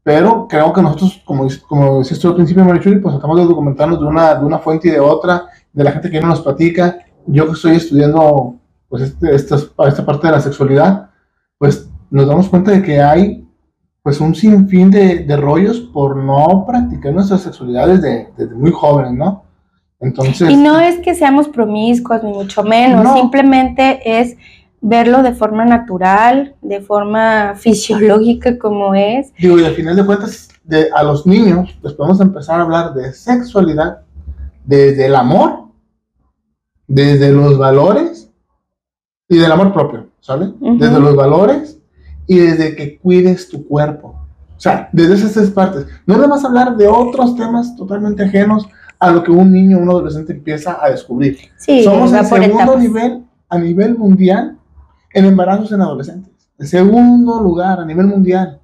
Pero 0.03 0.47
creo 0.49 0.73
que 0.73 0.83
nosotros, 0.83 1.23
como, 1.25 1.49
como 1.67 2.01
decías 2.01 2.21
tú 2.21 2.29
al 2.29 2.35
principio, 2.35 2.65
Marichuy, 2.65 2.99
pues 2.99 3.15
tratamos 3.15 3.39
de 3.39 3.45
documentarnos 3.45 4.01
de 4.01 4.07
una, 4.07 4.35
de 4.35 4.45
una 4.45 4.59
fuente 4.59 4.89
y 4.89 4.91
de 4.91 5.01
otra, 5.01 5.47
de 5.73 5.85
la 5.85 5.93
gente 5.93 6.11
que 6.11 6.21
no 6.21 6.29
nos 6.29 6.41
platica 6.41 6.99
yo 7.29 7.47
que 7.47 7.53
estoy 7.53 7.77
estudiando 7.77 8.57
pues 8.89 9.03
este, 9.03 9.35
esta, 9.35 9.57
esta 9.87 10.05
parte 10.05 10.27
de 10.27 10.33
la 10.33 10.41
sexualidad, 10.41 11.11
pues 11.59 11.89
nos 12.11 12.27
damos 12.27 12.49
cuenta 12.49 12.71
de 12.71 12.83
que 12.83 13.01
hay 13.01 13.45
pues 14.03 14.21
un 14.21 14.35
sinfín 14.35 14.91
de, 14.91 15.21
de 15.21 15.37
rollos 15.37 15.81
por 15.81 16.17
no 16.17 16.65
practicar 16.67 17.13
nuestra 17.13 17.37
sexualidad 17.37 17.89
desde, 17.89 18.33
desde, 18.37 18.55
muy 18.55 18.71
jóvenes, 18.71 19.13
¿no? 19.13 19.45
Entonces... 20.01 20.49
Y 20.49 20.57
no 20.57 20.81
es 20.81 20.99
que 21.01 21.15
seamos 21.15 21.49
promiscuos, 21.49 22.23
ni 22.23 22.33
mucho 22.33 22.63
menos, 22.63 23.19
simplemente 23.19 24.21
es 24.21 24.37
verlo 24.81 25.23
de 25.23 25.35
forma 25.35 25.65
natural, 25.65 26.55
de 26.63 26.81
forma 26.81 27.55
fisiológica 27.57 28.59
como 28.59 28.95
es. 28.95 29.33
Digo, 29.39 29.59
y 29.59 29.65
al 29.65 29.75
final 29.75 29.97
de 29.97 30.07
cuentas, 30.07 30.49
de, 30.65 30.89
a 30.95 31.03
los 31.03 31.27
niños 31.27 31.77
les 31.83 31.93
podemos 31.93 32.21
empezar 32.21 32.61
a 32.61 32.63
hablar 32.63 32.95
de 32.95 33.13
sexualidad 33.13 34.03
desde 34.65 35.07
el 35.07 35.17
amor 35.17 35.68
desde 36.89 37.31
los 37.31 37.59
valores 37.59 38.31
y 39.29 39.37
del 39.37 39.53
amor 39.53 39.73
propio, 39.73 40.09
¿sale? 40.21 40.53
Desde 40.59 40.99
los 40.99 41.15
valores 41.15 41.79
y 42.27 42.39
desde 42.39 42.75
que 42.75 42.99
cuides 42.99 43.49
tu 43.49 43.67
cuerpo. 43.69 44.19
O 44.57 44.61
sea, 44.61 44.89
desde 44.93 45.15
esas 45.15 45.35
tres 45.35 45.51
partes. 45.51 45.87
No 46.07 46.19
le 46.19 46.27
vas 46.27 46.43
a 46.45 46.49
hablar 46.49 46.77
de 46.77 46.89
otros 46.89 47.37
temas 47.37 47.77
totalmente 47.77 48.25
ajenos 48.25 48.67
a 48.99 49.11
lo 49.11 49.23
que 49.23 49.31
un 49.31 49.53
niño 49.53 49.79
o 49.79 49.81
un 49.83 49.91
adolescente 49.91 50.33
empieza 50.33 50.83
a 50.83 50.91
descubrir. 50.91 51.39
Sí, 51.59 51.85
Somos 51.85 52.13
el 52.13 52.27
segundo 52.27 52.77
nivel 52.77 53.25
a 53.49 53.59
nivel 53.59 53.97
mundial 53.97 54.59
en 55.13 55.25
embarazos 55.27 55.71
en 55.71 55.83
adolescentes. 55.83 56.33
El 56.59 56.67
segundo 56.67 57.41
lugar 57.41 57.79
a 57.79 57.85
nivel 57.85 58.07
mundial. 58.07 58.61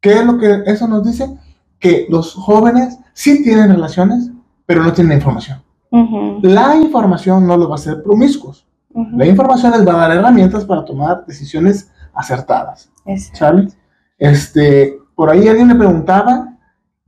¿Qué 0.00 0.12
es 0.12 0.24
lo 0.24 0.38
que 0.38 0.62
eso 0.66 0.86
nos 0.86 1.04
dice? 1.04 1.36
Que 1.80 2.06
los 2.08 2.34
jóvenes 2.34 2.98
sí 3.12 3.42
tienen 3.42 3.70
relaciones, 3.70 4.30
pero 4.64 4.84
no 4.84 4.92
tienen 4.92 5.18
información. 5.18 5.60
La 5.90 6.76
información 6.76 7.46
no 7.46 7.56
los 7.56 7.68
va 7.68 7.72
a 7.72 7.76
hacer 7.76 8.02
promiscuos. 8.02 8.66
La 9.12 9.26
información 9.26 9.72
les 9.72 9.86
va 9.86 9.94
a 9.94 10.08
dar 10.08 10.16
herramientas 10.16 10.64
para 10.64 10.84
tomar 10.84 11.24
decisiones 11.26 11.90
acertadas. 12.12 12.90
¿Sale? 13.32 13.68
Este, 14.18 14.98
por 15.14 15.30
ahí 15.30 15.46
alguien 15.46 15.68
me 15.68 15.74
preguntaba 15.74 16.56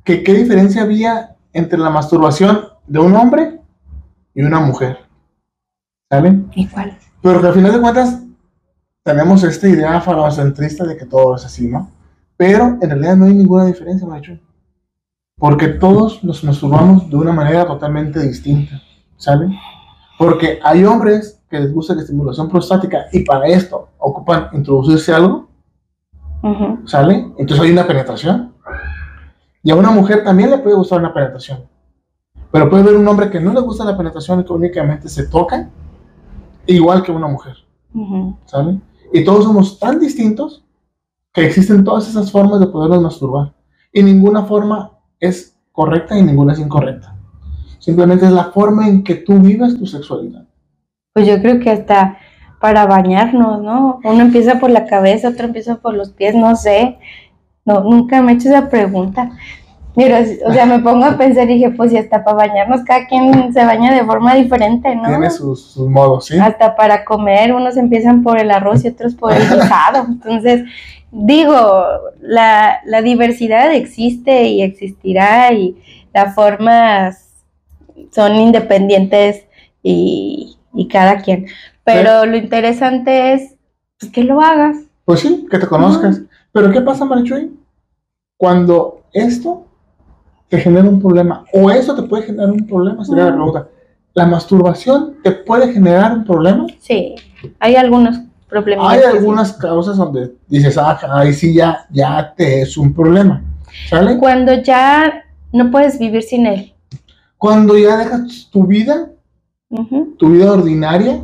que 0.05 0.23
qué 0.23 0.35
diferencia 0.35 0.83
había 0.83 1.37
entre 1.53 1.79
la 1.79 1.91
masturbación 1.91 2.61
de 2.87 2.99
un 3.01 3.15
hombre 3.17 3.61
y 4.35 4.43
una 4.43 4.61
mujer. 4.61 4.99
¿Sale? 6.09 6.41
Igual. 6.55 6.99
Pero 7.23 7.41
que 7.41 7.47
al 7.49 7.55
final 7.55 7.73
de 7.73 7.81
cuentas 7.81 8.23
tenemos 9.03 9.43
esta 9.43 9.69
idea 9.69 10.01
falocentrista 10.01 10.85
de 10.85 10.97
que 10.97 11.07
todo 11.07 11.37
es 11.37 11.45
así, 11.45 11.69
¿no? 11.69 11.91
Pero 12.37 12.79
en 12.81 12.91
realidad 12.91 13.17
no 13.17 13.27
hay 13.27 13.35
ninguna 13.35 13.67
diferencia, 13.67 14.07
macho. 14.07 14.39
Porque 15.41 15.69
todos 15.69 16.23
nos 16.23 16.45
masturbamos 16.45 17.09
de 17.09 17.17
una 17.17 17.33
manera 17.33 17.67
totalmente 17.67 18.21
distinta, 18.21 18.81
¿saben? 19.17 19.57
Porque 20.19 20.61
hay 20.63 20.85
hombres 20.85 21.43
que 21.49 21.59
les 21.59 21.73
gusta 21.73 21.95
la 21.95 22.03
estimulación 22.03 22.51
prostática 22.51 23.07
y 23.11 23.25
para 23.25 23.47
esto 23.47 23.89
ocupan 23.99 24.49
introducirse 24.53 25.15
algo, 25.15 25.49
¿sale? 26.85 27.33
Entonces 27.39 27.61
hay 27.61 27.73
una 27.73 27.87
penetración. 27.87 28.55
Y 29.63 29.71
a 29.71 29.77
una 29.77 29.91
mujer 29.91 30.23
también 30.25 30.51
le 30.51 30.59
puede 30.59 30.77
gustar 30.77 31.01
una 31.01 31.15
penetración. 31.15 31.65
Pero 32.53 32.69
puede 32.69 32.83
haber 32.83 32.97
un 32.97 33.09
hombre 33.09 33.31
que 33.31 33.41
no 33.41 33.55
le 33.55 33.61
gusta 33.61 33.85
la 33.85 33.97
penetración 33.97 34.41
y 34.41 34.45
que 34.45 34.53
únicamente 34.53 35.09
se 35.09 35.27
toca, 35.27 35.71
igual 36.67 37.03
que 37.03 37.13
una 37.13 37.29
mujer. 37.29 37.57
¿Sale? 38.45 38.79
Y 39.11 39.25
todos 39.25 39.45
somos 39.45 39.79
tan 39.79 39.99
distintos 39.99 40.63
que 41.33 41.47
existen 41.47 41.83
todas 41.83 42.07
esas 42.09 42.31
formas 42.31 42.61
de 42.61 42.67
podernos 42.67 43.01
masturbar. 43.01 43.55
Y 43.91 44.03
ninguna 44.03 44.43
forma 44.43 45.00
es 45.21 45.57
correcta 45.73 46.19
y 46.19 46.23
ninguna 46.23 46.55
es 46.55 46.59
incorrecta. 46.59 47.15
Simplemente 47.79 48.27
es 48.27 48.33
la 48.33 48.45
forma 48.45 48.89
en 48.89 49.05
que 49.05 49.15
tú 49.15 49.39
vives 49.39 49.79
tu 49.79 49.87
sexualidad. 49.87 50.45
Pues 51.13 51.27
yo 51.27 51.41
creo 51.41 51.61
que 51.61 51.71
hasta 51.71 52.19
para 52.61 52.87
bañarnos, 52.87 53.63
¿no? 53.63 54.01
Uno 54.05 54.21
empieza 54.21 54.61
por 54.61 54.71
la 54.71 54.87
cabeza, 54.87 55.31
otro 55.31 55.47
empieza 55.47 55.77
por 55.77 55.95
los 55.95 56.11
pies, 56.11 56.35
no 56.35 56.55
sé. 56.57 56.99
No, 57.65 57.83
nunca 57.83 58.21
me 58.21 58.33
he 58.33 58.35
hecho 58.35 58.49
esa 58.49 58.69
pregunta. 58.69 59.31
Pero, 59.97 60.17
o 60.47 60.53
sea, 60.53 60.67
me 60.67 60.79
pongo 60.79 61.05
a 61.05 61.17
pensar 61.17 61.51
y 61.51 61.55
dije, 61.55 61.71
pues 61.71 61.91
si 61.91 61.99
hasta 61.99 62.23
para 62.23 62.37
bañarnos, 62.37 62.85
cada 62.85 63.07
quien 63.07 63.53
se 63.53 63.65
baña 63.65 63.93
de 63.93 64.05
forma 64.05 64.35
diferente, 64.37 64.95
¿no? 64.95 65.09
Tiene 65.09 65.31
sus, 65.31 65.73
sus 65.73 65.89
modos, 65.89 66.27
sí. 66.27 66.39
Hasta 66.39 66.77
para 66.77 67.05
comer, 67.05 67.53
unos 67.53 67.77
empiezan 67.77 68.23
por 68.23 68.39
el 68.39 68.51
arroz 68.51 68.85
y 68.85 68.89
otros 68.89 69.15
por 69.15 69.33
el 69.33 69.43
guisado. 69.43 70.07
Entonces, 70.09 70.63
digo, 71.11 71.85
la, 72.21 72.81
la, 72.85 73.03
diversidad 73.03 73.73
existe 73.73 74.45
y 74.45 74.63
existirá 74.63 75.53
y 75.53 75.77
las 76.15 76.35
formas 76.35 77.45
son 78.13 78.37
independientes 78.37 79.45
y, 79.83 80.57
y 80.73 80.89
cada 80.89 81.19
quien. 81.19 81.47
Pero 81.85 82.27
lo 82.27 82.37
interesante 82.37 83.33
es 83.33 83.55
pues, 83.99 84.13
que 84.13 84.23
lo 84.23 84.41
hagas. 84.41 84.77
Pues 85.05 85.21
sí, 85.21 85.47
que 85.51 85.59
te 85.59 85.67
conozcas. 85.67 86.23
Pero 86.53 86.71
¿qué 86.71 86.81
pasa, 86.81 87.05
Marichuy? 87.05 87.57
Cuando 88.37 89.03
esto 89.13 89.67
te 90.51 90.59
genera 90.59 90.87
un 90.87 91.01
problema, 91.01 91.45
o 91.55 91.71
eso 91.71 91.95
te 91.95 92.03
puede 92.03 92.25
generar 92.25 92.51
un 92.51 92.67
problema, 92.67 93.05
sería 93.05 93.27
la 93.27 93.35
pregunta. 93.35 93.69
¿La 94.13 94.27
masturbación 94.27 95.15
te 95.23 95.31
puede 95.31 95.73
generar 95.73 96.13
un 96.13 96.25
problema? 96.25 96.67
Sí, 96.81 97.15
hay 97.61 97.77
algunos 97.77 98.21
hay 98.81 99.01
algunas 99.03 99.53
causas 99.53 99.97
donde 99.97 100.35
dices, 100.49 100.77
ah, 100.77 100.99
ahí 101.13 101.33
sí 101.33 101.55
ya, 101.55 101.87
ya 101.91 102.35
te 102.37 102.63
es 102.63 102.77
un 102.77 102.93
problema. 102.93 103.43
¿Sale? 103.89 104.19
Cuando 104.19 104.53
ya 104.55 105.23
no 105.53 105.71
puedes 105.71 105.99
vivir 105.99 106.23
sin 106.23 106.47
él. 106.47 106.75
Cuando 107.39 107.79
ya 107.79 107.97
dejas 107.97 108.49
tu 108.51 108.67
vida, 108.67 109.11
tu 110.19 110.31
vida 110.31 110.53
ordinaria, 110.53 111.23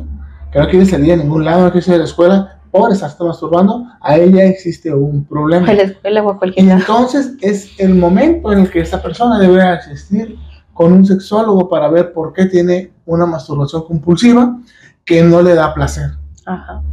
que 0.51 0.59
no 0.59 0.69
quieres 0.69 0.89
salir 0.89 1.13
a 1.13 1.17
ningún 1.17 1.43
lado, 1.43 1.65
no 1.65 1.71
quieres 1.71 1.89
ir 1.89 1.95
a 1.95 1.97
la 1.97 2.03
escuela, 2.05 2.56
por 2.77 2.91
estarte 2.91 3.23
masturbando, 3.23 3.85
a 4.01 4.17
ella 4.17 4.45
existe 4.45 4.93
un 4.93 5.25
problema. 5.25 5.67
Entonces 6.55 7.33
es 7.41 7.79
el 7.79 7.95
momento 7.95 8.51
en 8.51 8.59
el 8.59 8.69
que 8.69 8.81
esta 8.81 9.01
persona 9.01 9.39
debe 9.39 9.61
asistir 9.61 10.37
con 10.73 10.93
un 10.93 11.05
sexólogo 11.05 11.67
para 11.67 11.89
ver 11.89 12.13
por 12.13 12.33
qué 12.33 12.45
tiene 12.45 12.91
una 13.05 13.25
masturbación 13.25 13.83
compulsiva 13.85 14.59
que 15.03 15.23
no 15.23 15.41
le 15.41 15.55
da 15.55 15.73
placer. 15.73 16.11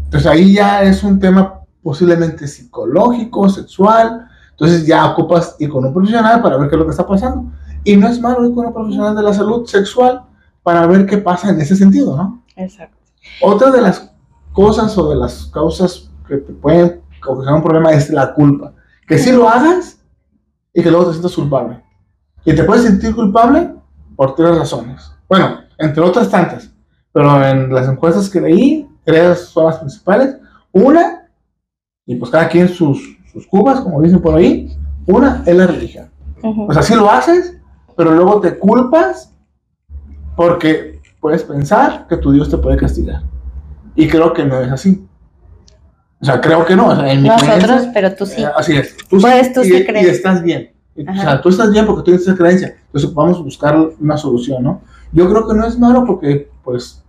Entonces 0.05 0.31
ahí 0.31 0.55
ya 0.55 0.83
es 0.83 1.05
un 1.05 1.21
tema 1.21 1.61
posiblemente 1.83 2.49
psicológico, 2.49 3.49
sexual. 3.49 4.27
Entonces 4.53 4.87
ya 4.87 5.07
ocupas 5.07 5.57
ir 5.59 5.69
con 5.69 5.85
un 5.85 5.93
profesional 5.93 6.41
para 6.41 6.57
ver 6.57 6.69
qué 6.69 6.77
es 6.77 6.79
lo 6.79 6.87
que 6.87 6.93
está 6.93 7.07
pasando. 7.07 7.53
Y 7.85 7.97
no 7.97 8.09
es 8.09 8.21
malo 8.21 8.47
ir 8.47 8.55
con 8.55 8.67
un 8.67 8.73
profesional 8.73 9.15
de 9.15 9.23
la 9.23 9.35
salud 9.35 9.67
sexual 9.67 10.23
para 10.63 10.87
ver 10.87 11.05
qué 11.07 11.19
pasa 11.19 11.51
en 11.51 11.61
ese 11.61 11.77
sentido, 11.77 12.17
¿no? 12.17 12.43
Exacto. 12.57 12.97
Otra 13.43 13.71
de 13.71 13.83
las 13.83 14.14
cosas 14.55 14.97
o 14.97 15.11
de 15.11 15.17
las 15.17 15.47
causas 15.47 16.11
que 16.27 16.39
te 16.39 16.53
pueden 16.55 17.03
causar 17.21 17.55
un 17.55 17.63
problema 17.63 17.93
es 17.93 18.09
la 18.09 18.33
culpa. 18.33 18.73
Que 19.07 19.19
si 19.19 19.33
lo 19.33 19.49
hagas 19.49 20.01
y 20.73 20.83
que 20.83 20.91
luego 20.91 21.07
te 21.07 21.13
sientas 21.13 21.35
culpable. 21.35 21.83
Y 22.45 22.55
te 22.55 22.65
puedes 22.65 22.85
sentir 22.85 23.15
culpable 23.15 23.75
por 24.17 24.35
tres 24.35 24.57
razones. 24.57 25.13
Bueno, 25.29 25.59
entre 25.79 26.03
otras 26.03 26.31
tantas. 26.31 26.71
Pero 27.13 27.45
en 27.45 27.73
las 27.73 27.89
encuestas 27.89 28.31
que 28.31 28.41
leí, 28.41 28.89
tres 29.05 29.41
son 29.41 29.67
las 29.67 29.79
principales. 29.79 30.37
Una, 30.73 31.29
y 32.07 32.17
pues 32.17 32.31
cada 32.31 32.49
quien 32.49 32.69
sus, 32.69 33.19
sus 33.33 33.47
cubas, 33.47 33.81
como 33.81 34.01
dicen 34.01 34.21
por 34.21 34.37
ahí. 34.37 34.77
Una 35.07 35.43
es 35.45 35.57
la 35.57 35.67
religión. 35.67 36.11
Ujú. 36.43 36.67
Pues 36.67 36.79
así 36.79 36.95
lo 36.95 37.11
haces, 37.11 37.57
pero 37.97 38.13
luego 38.13 38.41
te 38.41 38.59
culpas 38.59 39.33
porque 40.37 41.01
puedes 41.21 41.43
pensar 41.43 42.07
que 42.09 42.17
tu 42.17 42.33
Dios 42.33 42.49
te 42.51 42.59
puede 42.59 42.77
castigar. 42.77 43.23
Y 43.97 44.09
creo 44.09 44.33
que 44.33 44.45
no 44.45 44.61
es 44.61 44.71
así. 44.73 45.07
O 46.21 46.25
sea, 46.25 46.41
creo 46.41 46.65
que 46.65 46.75
no. 46.75 46.89
o 46.89 46.97
sea, 46.97 47.13
en 47.13 47.23
mi 47.23 47.29
Nosotros, 47.29 47.59
creencia, 47.65 47.91
pero 47.93 48.15
tú 48.15 48.27
sí. 48.27 48.43
eh, 48.43 48.49
así 48.57 48.77
es. 48.77 48.97
Tú, 49.09 49.19
Pues, 49.21 49.53
tú 49.53 49.61
y, 49.63 49.65
sí 49.65 49.77
y 49.77 49.85
crees. 49.87 50.07
estás 50.09 50.43
bien. 50.43 50.73
Y, 50.97 51.09
O 51.09 51.15
sea, 51.15 51.41
tú 51.41 51.49
estás 51.51 51.71
bien 51.71 51.85
porque 51.87 52.01
tú 52.01 52.05
tienes 52.05 52.23
esa 52.23 52.37
creencia. 52.37 52.77
Entonces 52.87 53.13
vamos 53.13 53.39
a 53.39 53.43
buscar 53.43 53.77
una 54.01 54.17
solución, 54.17 54.63
¿no? 54.63 54.81
Yo 55.13 55.29
creo 55.29 55.47
que 55.47 55.55
no 55.55 55.67
es 55.67 55.79
malo 55.79 56.05
porque, 56.07 56.49
pues, 56.63 57.03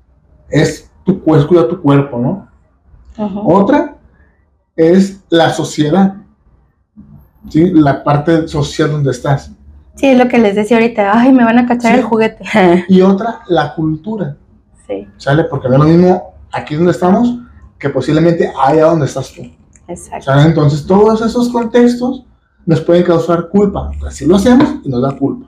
es 0.50 0.92
tu, 1.06 1.20
pues, 1.24 1.46
cuida 1.46 1.68
tu 1.68 1.82
cuerpo, 1.82 2.20
¿no? 2.20 2.48
Otra 3.46 3.96
es 4.76 5.22
la 5.30 5.50
sociedad. 5.52 6.16
¿Sí? 7.50 7.72
La 7.72 8.04
parte 8.04 8.48
social 8.48 8.92
donde 8.92 9.12
estás. 9.12 9.52
Sí, 9.96 10.08
es 10.08 10.18
lo 10.18 10.28
que 10.28 10.40
les 10.40 10.56
decía 10.56 10.78
ahorita. 10.78 11.18
Ay, 11.18 11.32
me 11.32 11.46
van 11.46 11.60
a 11.60 11.66
cachar 11.68 11.94
Sí. 11.94 12.00
el 12.00 12.04
juguete. 12.04 12.44
Y 12.90 13.02
otra, 13.02 13.42
la 13.48 13.74
cultura. 13.76 14.36
sí, 14.88 15.08
¿Sale? 15.18 15.46
Porque 15.46 15.70
no 15.70 15.76
es 15.76 15.80
lo 15.80 15.86
mismo 15.86 16.35
aquí 16.56 16.76
donde 16.76 16.92
estamos 16.92 17.40
que 17.78 17.90
posiblemente 17.90 18.52
allá 18.64 18.86
donde 18.86 19.06
estás 19.06 19.32
tú. 19.34 19.44
exacto. 19.88 20.34
Entonces, 20.40 20.86
todos 20.88 21.22
esos 21.22 21.50
contextos 21.50 22.26
nos 22.66 22.82
pueden 22.82 23.04
causar 23.04 23.50
culpa. 23.50 23.92
Así 24.08 24.26
lo 24.26 24.38
hacemos 24.38 24.80
y 24.84 24.90
nos 24.90 25.02
da 25.02 25.12
culpa. 25.12 25.48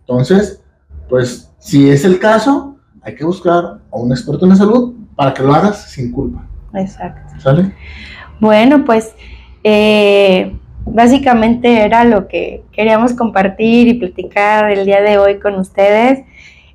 Entonces, 0.00 0.62
pues, 1.08 1.50
si 1.58 1.88
es 1.88 2.04
el 2.04 2.18
caso, 2.18 2.76
hay 3.02 3.14
que 3.14 3.24
buscar 3.24 3.80
a 3.90 3.96
un 3.96 4.10
experto 4.12 4.44
en 4.44 4.50
la 4.50 4.56
salud 4.56 4.94
para 5.16 5.32
que 5.32 5.42
lo 5.42 5.54
hagas 5.54 5.90
sin 5.90 6.12
culpa. 6.12 6.46
Exacto. 6.74 7.40
¿Sale? 7.40 7.74
Bueno, 8.40 8.84
pues 8.84 9.14
eh, 9.64 10.56
básicamente 10.84 11.84
era 11.84 12.04
lo 12.04 12.28
que 12.28 12.64
queríamos 12.72 13.14
compartir 13.14 13.88
y 13.88 13.94
platicar 13.94 14.70
el 14.70 14.84
día 14.84 15.00
de 15.00 15.18
hoy 15.18 15.38
con 15.38 15.54
ustedes. 15.54 16.24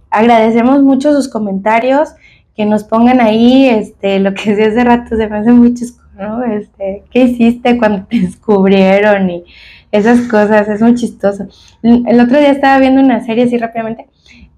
Agradecemos 0.10 0.82
mucho 0.84 1.14
sus 1.14 1.30
comentarios, 1.30 2.10
que 2.56 2.66
nos 2.66 2.84
pongan 2.84 3.20
ahí 3.20 3.68
este, 3.68 4.20
lo 4.20 4.34
que 4.34 4.56
decía 4.56 4.68
hace 4.68 4.84
rato, 4.84 5.16
se 5.16 5.28
me 5.28 5.38
hace 5.38 5.52
muy 5.52 5.74
chusco, 5.74 6.04
¿no? 6.18 6.44
Este, 6.44 7.04
¿Qué 7.12 7.24
hiciste 7.24 7.78
cuando 7.78 8.06
te 8.06 8.20
descubrieron? 8.22 9.30
Y 9.30 9.44
esas 9.92 10.22
cosas, 10.22 10.68
es 10.68 10.82
muy 10.82 10.96
chistoso. 10.96 11.48
El 11.82 12.20
otro 12.20 12.40
día 12.40 12.52
estaba 12.52 12.80
viendo 12.80 13.02
una 13.02 13.24
serie 13.26 13.46
así 13.46 13.58
rápidamente, 13.58 14.08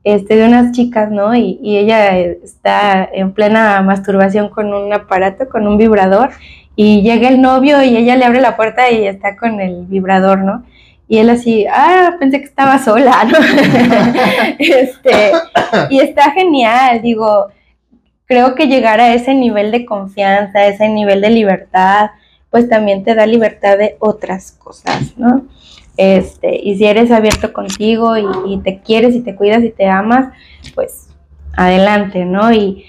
este, 0.04 0.36
de 0.36 0.46
unas 0.46 0.72
chicas, 0.72 1.12
¿no? 1.12 1.36
Y, 1.36 1.60
y 1.62 1.78
ella 1.78 2.18
eh, 2.18 2.40
está 2.44 3.10
en 3.12 3.34
plena 3.34 3.82
masturbación 3.82 4.50
con 4.50 4.74
un 4.74 4.94
aparato, 4.94 5.50
con 5.50 5.68
un 5.68 5.78
vibrador, 5.78 6.32
y 6.76 7.02
llega 7.02 7.30
el 7.30 7.42
novio 7.42 7.82
y 7.82 7.96
ella 7.96 8.16
le 8.16 8.26
abre 8.26 8.42
la 8.42 8.56
puerta 8.58 8.92
y 8.92 9.08
está 9.08 9.38
con 9.38 9.62
el 9.62 9.86
vibrador, 9.86 10.40
¿no? 10.40 10.64
Y 11.08 11.20
él 11.20 11.30
así, 11.30 11.66
ah, 11.72 12.16
pensé 12.20 12.40
que 12.40 12.46
estaba 12.46 12.80
sola, 12.80 13.24
¿no? 13.26 13.38
este, 14.60 15.32
y 15.90 16.00
está 16.00 16.32
genial, 16.32 17.02
digo, 17.02 17.48
creo 18.26 18.56
que 18.56 18.68
llegar 18.68 19.00
a 19.00 19.14
ese 19.14 19.34
nivel 19.34 19.72
de 19.72 19.86
confianza, 19.86 20.66
ese 20.68 20.90
nivel 20.90 21.22
de 21.22 21.30
libertad, 21.30 22.12
pues 22.50 22.70
también 22.70 23.04
te 23.04 23.16
da 23.16 23.26
libertad 23.26 23.78
de 23.78 23.98
otras 24.00 24.52
cosas, 24.52 25.18
¿no? 25.18 25.46
Este, 25.98 26.60
y 26.62 26.78
si 26.78 26.86
eres 26.86 27.12
abierto 27.12 27.54
contigo 27.54 28.18
y, 28.18 28.26
y 28.48 28.58
te 28.60 28.80
quieres 28.80 29.16
y 29.16 29.22
te 29.22 29.36
cuidas 29.36 29.64
y 29.64 29.72
te 29.72 29.88
amas, 29.88 30.34
pues 30.74 31.10
adelante, 31.56 32.26
¿no? 32.26 32.52
Y 32.52 32.86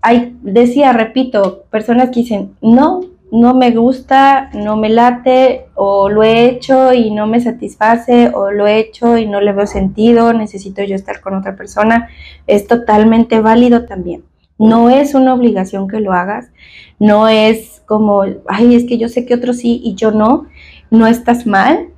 hay, 0.00 0.36
decía, 0.42 0.92
repito, 0.92 1.64
personas 1.70 2.10
que 2.10 2.20
dicen, 2.20 2.56
no, 2.60 3.00
no 3.30 3.54
me 3.54 3.70
gusta, 3.72 4.50
no 4.54 4.76
me 4.76 4.88
late, 4.88 5.66
o 5.74 6.08
lo 6.08 6.22
he 6.22 6.46
hecho 6.46 6.92
y 6.92 7.10
no 7.10 7.26
me 7.26 7.40
satisface, 7.40 8.30
o 8.34 8.50
lo 8.50 8.66
he 8.66 8.78
hecho 8.78 9.18
y 9.18 9.26
no 9.26 9.40
le 9.40 9.52
veo 9.52 9.66
sentido, 9.66 10.32
necesito 10.32 10.82
yo 10.82 10.94
estar 10.94 11.20
con 11.20 11.34
otra 11.34 11.56
persona, 11.56 12.08
es 12.46 12.66
totalmente 12.66 13.40
válido 13.40 13.84
también. 13.84 14.24
No 14.58 14.90
es 14.90 15.14
una 15.14 15.34
obligación 15.34 15.88
que 15.88 16.00
lo 16.00 16.12
hagas, 16.12 16.50
no 16.98 17.28
es 17.28 17.82
como, 17.86 18.24
ay, 18.48 18.74
es 18.74 18.84
que 18.84 18.98
yo 18.98 19.08
sé 19.08 19.24
que 19.24 19.34
otros 19.34 19.58
sí 19.58 19.80
y 19.84 19.94
yo 19.94 20.10
no, 20.10 20.46
no 20.90 21.06
estás 21.06 21.46
mal, 21.46 21.88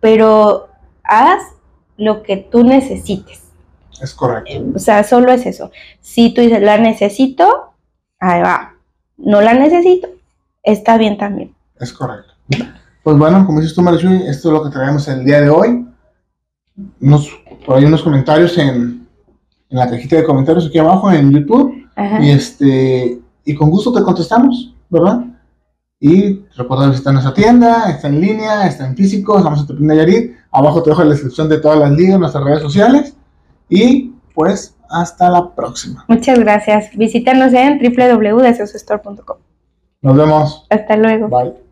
pero 0.00 0.68
haz 1.04 1.42
lo 1.96 2.22
que 2.22 2.36
tú 2.36 2.64
necesites. 2.64 3.42
Es 4.00 4.14
correcto. 4.14 4.52
O 4.74 4.78
sea, 4.78 5.04
solo 5.04 5.32
es 5.32 5.46
eso. 5.46 5.70
Si 6.00 6.34
tú 6.34 6.40
dices, 6.40 6.60
la 6.60 6.78
necesito, 6.78 7.72
ahí 8.18 8.42
va. 8.42 8.74
No 9.16 9.40
la 9.40 9.54
necesito, 9.54 10.08
está 10.62 10.98
bien 10.98 11.16
también. 11.16 11.54
Es 11.80 11.92
correcto. 11.92 12.32
Pues 13.02 13.16
bueno, 13.16 13.44
como 13.46 13.60
dices 13.60 13.74
tú, 13.74 13.82
Marichuy, 13.82 14.26
esto 14.28 14.48
es 14.48 14.54
lo 14.54 14.64
que 14.64 14.70
traemos 14.70 15.06
el 15.08 15.24
día 15.24 15.40
de 15.40 15.50
hoy. 15.50 15.86
Unos, 17.00 17.30
por 17.64 17.76
ahí 17.76 17.84
unos 17.84 18.02
comentarios 18.02 18.56
en, 18.58 19.06
en 19.68 19.78
la 19.78 19.88
cajita 19.88 20.16
de 20.16 20.24
comentarios 20.24 20.66
aquí 20.66 20.78
abajo 20.78 21.10
en 21.10 21.30
YouTube. 21.30 21.71
Ajá. 22.02 22.22
Y 22.22 22.30
este 22.30 23.20
y 23.44 23.54
con 23.54 23.70
gusto 23.70 23.92
te 23.92 24.02
contestamos, 24.02 24.74
¿verdad? 24.88 25.24
Y 26.00 26.40
recuerda 26.56 26.90
visitar 26.90 27.12
nuestra 27.12 27.32
tienda, 27.32 27.88
está 27.90 28.08
en 28.08 28.20
línea, 28.20 28.66
está 28.66 28.86
en 28.86 28.96
físico, 28.96 29.38
estamos 29.38 29.60
en 29.60 29.66
Tepín 29.68 29.86
Nayarit. 29.86 30.32
Abajo 30.50 30.82
te 30.82 30.90
dejo 30.90 31.04
la 31.04 31.10
descripción 31.10 31.48
de 31.48 31.58
todas 31.58 31.78
las 31.78 31.92
ligas, 31.92 32.18
nuestras 32.18 32.44
redes 32.44 32.62
sociales. 32.62 33.16
Y 33.68 34.12
pues 34.34 34.76
hasta 34.90 35.30
la 35.30 35.54
próxima. 35.54 36.04
Muchas 36.08 36.38
gracias. 36.38 36.90
Visítanos 36.96 37.52
en 37.54 37.78
www.deseosstore.com. 37.78 39.36
Nos 40.02 40.16
vemos. 40.16 40.66
Hasta 40.70 40.96
luego. 40.96 41.28
Bye. 41.28 41.71